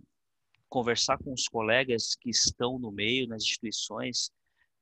conversar 0.68 1.18
com 1.18 1.32
os 1.32 1.48
colegas 1.48 2.14
que 2.16 2.30
estão 2.30 2.78
no 2.78 2.90
meio, 2.90 3.28
nas 3.28 3.42
instituições, 3.42 4.30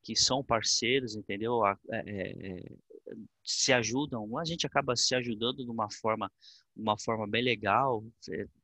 que 0.02 0.14
são 0.14 0.42
parceiros, 0.42 1.16
entendeu? 1.16 1.66
É, 1.66 1.74
é, 1.92 2.62
se 3.44 3.72
ajudam, 3.72 4.36
a 4.38 4.44
gente 4.44 4.66
acaba 4.66 4.96
se 4.96 5.14
ajudando 5.14 5.64
de 5.64 5.70
uma 5.70 5.90
forma, 5.90 6.30
uma 6.74 6.98
forma 6.98 7.26
bem 7.26 7.42
legal, 7.42 8.04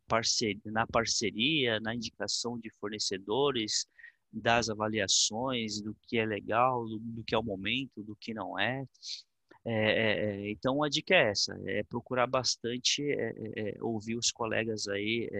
parceria, 0.08 0.60
na 0.66 0.86
parceria, 0.86 1.80
na 1.80 1.94
indicação 1.94 2.58
de 2.58 2.70
fornecedores, 2.70 3.86
das 4.32 4.68
avaliações, 4.68 5.80
do 5.80 5.94
que 6.06 6.18
é 6.18 6.24
legal, 6.24 6.86
do, 6.86 6.98
do 6.98 7.24
que 7.24 7.34
é 7.34 7.38
o 7.38 7.42
momento, 7.42 8.02
do 8.02 8.16
que 8.16 8.32
não 8.32 8.58
é. 8.58 8.86
É, 9.64 9.74
é, 9.74 10.24
é, 10.24 10.50
então 10.50 10.82
a 10.82 10.88
dica 10.88 11.14
é 11.14 11.30
essa, 11.30 11.56
é 11.66 11.84
procurar 11.84 12.26
bastante 12.26 13.00
é, 13.12 13.32
é, 13.56 13.74
ouvir 13.80 14.16
os 14.16 14.32
colegas 14.32 14.88
aí 14.88 15.30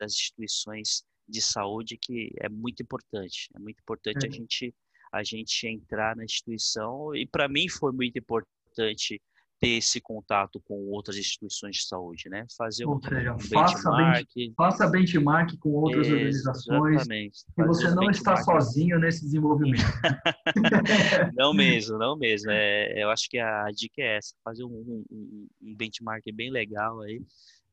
das 0.00 0.14
instituições 0.14 1.04
de 1.28 1.40
saúde 1.40 1.96
que 1.96 2.32
é 2.40 2.48
muito 2.48 2.82
importante, 2.82 3.48
é 3.54 3.58
muito 3.60 3.78
importante 3.80 4.26
a 4.26 4.30
gente 4.30 4.74
a 5.10 5.22
gente 5.22 5.66
entrar 5.66 6.16
na 6.16 6.24
instituição 6.24 7.14
e 7.14 7.24
para 7.24 7.48
mim 7.48 7.68
foi 7.68 7.92
muito 7.92 8.18
importante 8.18 9.22
ter 9.60 9.70
esse 9.78 10.00
contato 10.00 10.60
com 10.60 10.88
outras 10.90 11.16
instituições 11.16 11.76
de 11.76 11.86
saúde, 11.86 12.28
né? 12.28 12.46
Fazer 12.56 12.84
Ou 12.84 12.96
um, 12.96 13.02
seja, 13.02 13.34
um 13.34 13.40
faça 13.40 13.90
benchmark. 13.90 14.28
faça 14.56 14.86
benchmark 14.86 15.58
com 15.58 15.70
outras 15.70 16.06
é, 16.06 16.12
organizações. 16.12 16.94
Exatamente. 16.94 17.44
E 17.56 17.64
você 17.64 17.90
não 17.90 18.10
está 18.10 18.36
sozinho 18.36 18.98
nesse 19.00 19.22
desenvolvimento. 19.22 19.82
não 21.36 21.52
mesmo, 21.54 21.98
não 21.98 22.16
mesmo. 22.16 22.50
É, 22.50 23.02
eu 23.02 23.10
acho 23.10 23.28
que 23.28 23.38
a 23.38 23.66
dica 23.72 24.00
é 24.00 24.16
essa, 24.18 24.34
fazer 24.44 24.64
um, 24.64 25.04
um, 25.10 25.48
um 25.60 25.74
benchmark 25.74 26.24
bem 26.32 26.50
legal 26.50 27.00
aí, 27.00 27.20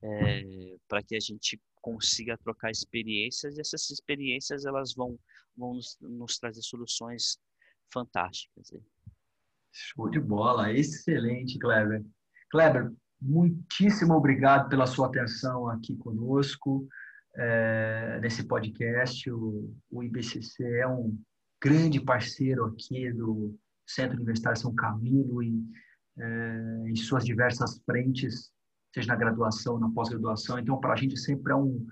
é, 0.01 0.77
para 0.87 1.03
que 1.03 1.15
a 1.15 1.19
gente 1.19 1.59
consiga 1.81 2.35
trocar 2.37 2.71
experiências 2.71 3.57
e 3.57 3.61
essas 3.61 3.91
experiências 3.91 4.65
elas 4.65 4.95
vão, 4.95 5.19
vão 5.55 5.75
nos, 5.75 5.97
nos 6.01 6.39
trazer 6.39 6.63
soluções 6.63 7.37
fantásticas. 7.93 8.73
Aí. 8.73 8.81
Show 9.77 10.09
de 10.09 10.21
bola, 10.21 10.71
excelente, 10.71 11.59
Kleber. 11.59 12.01
Kleber, 12.49 12.93
muitíssimo 13.21 14.13
obrigado 14.13 14.69
pela 14.69 14.87
sua 14.87 15.07
atenção 15.07 15.67
aqui 15.67 15.97
conosco 15.97 16.87
é, 17.35 18.17
nesse 18.21 18.45
podcast. 18.45 19.29
O, 19.29 19.75
o 19.91 20.01
IBCC 20.01 20.63
é 20.77 20.87
um 20.87 21.19
grande 21.61 21.99
parceiro 21.99 22.63
aqui 22.63 23.11
do 23.11 23.53
Centro 23.85 24.15
Universitário 24.15 24.57
São 24.57 24.73
Camilo 24.73 25.43
e 25.43 25.61
é, 26.17 26.83
em 26.87 26.95
suas 26.95 27.25
diversas 27.25 27.77
frentes, 27.85 28.51
seja 28.93 29.09
na 29.09 29.17
graduação, 29.17 29.77
na 29.77 29.89
pós-graduação. 29.89 30.57
Então, 30.57 30.79
para 30.79 30.93
a 30.93 30.95
gente 30.95 31.17
sempre 31.17 31.51
é 31.51 31.55
um, 31.55 31.85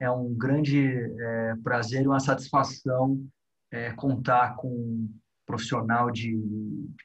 é 0.00 0.10
um 0.10 0.34
grande 0.34 0.88
é, 0.88 1.54
prazer 1.62 2.02
e 2.02 2.08
uma 2.08 2.18
satisfação 2.18 3.24
é, 3.70 3.92
contar 3.92 4.56
com 4.56 5.08
profissional 5.48 6.10
de, 6.10 6.38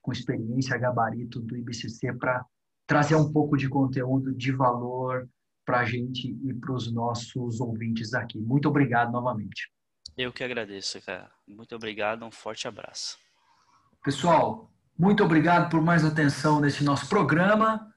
com 0.01 0.11
experiência, 0.11 0.77
gabarito 0.77 1.39
do 1.39 1.55
IBCC 1.55 2.13
para 2.13 2.45
trazer 2.85 3.15
um 3.15 3.31
pouco 3.31 3.55
de 3.55 3.69
conteúdo 3.69 4.35
de 4.35 4.51
valor 4.51 5.29
para 5.65 5.79
a 5.79 5.85
gente 5.85 6.37
e 6.43 6.53
para 6.53 6.73
os 6.73 6.91
nossos 6.91 7.61
ouvintes 7.61 8.13
aqui. 8.13 8.37
Muito 8.37 8.67
obrigado 8.67 9.13
novamente. 9.13 9.71
Eu 10.17 10.33
que 10.33 10.43
agradeço, 10.43 11.01
cara. 11.01 11.31
Muito 11.47 11.73
obrigado, 11.73 12.25
um 12.25 12.31
forte 12.31 12.67
abraço. 12.67 13.17
Pessoal, 14.03 14.69
muito 14.99 15.23
obrigado 15.23 15.69
por 15.71 15.81
mais 15.81 16.03
atenção 16.03 16.59
nesse 16.59 16.83
nosso 16.83 17.07
programa 17.07 17.89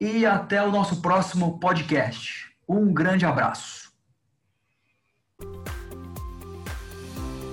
e 0.00 0.24
até 0.24 0.62
o 0.62 0.72
nosso 0.72 1.02
próximo 1.02 1.60
podcast. 1.60 2.50
Um 2.66 2.92
grande 2.92 3.26
abraço. 3.26 3.92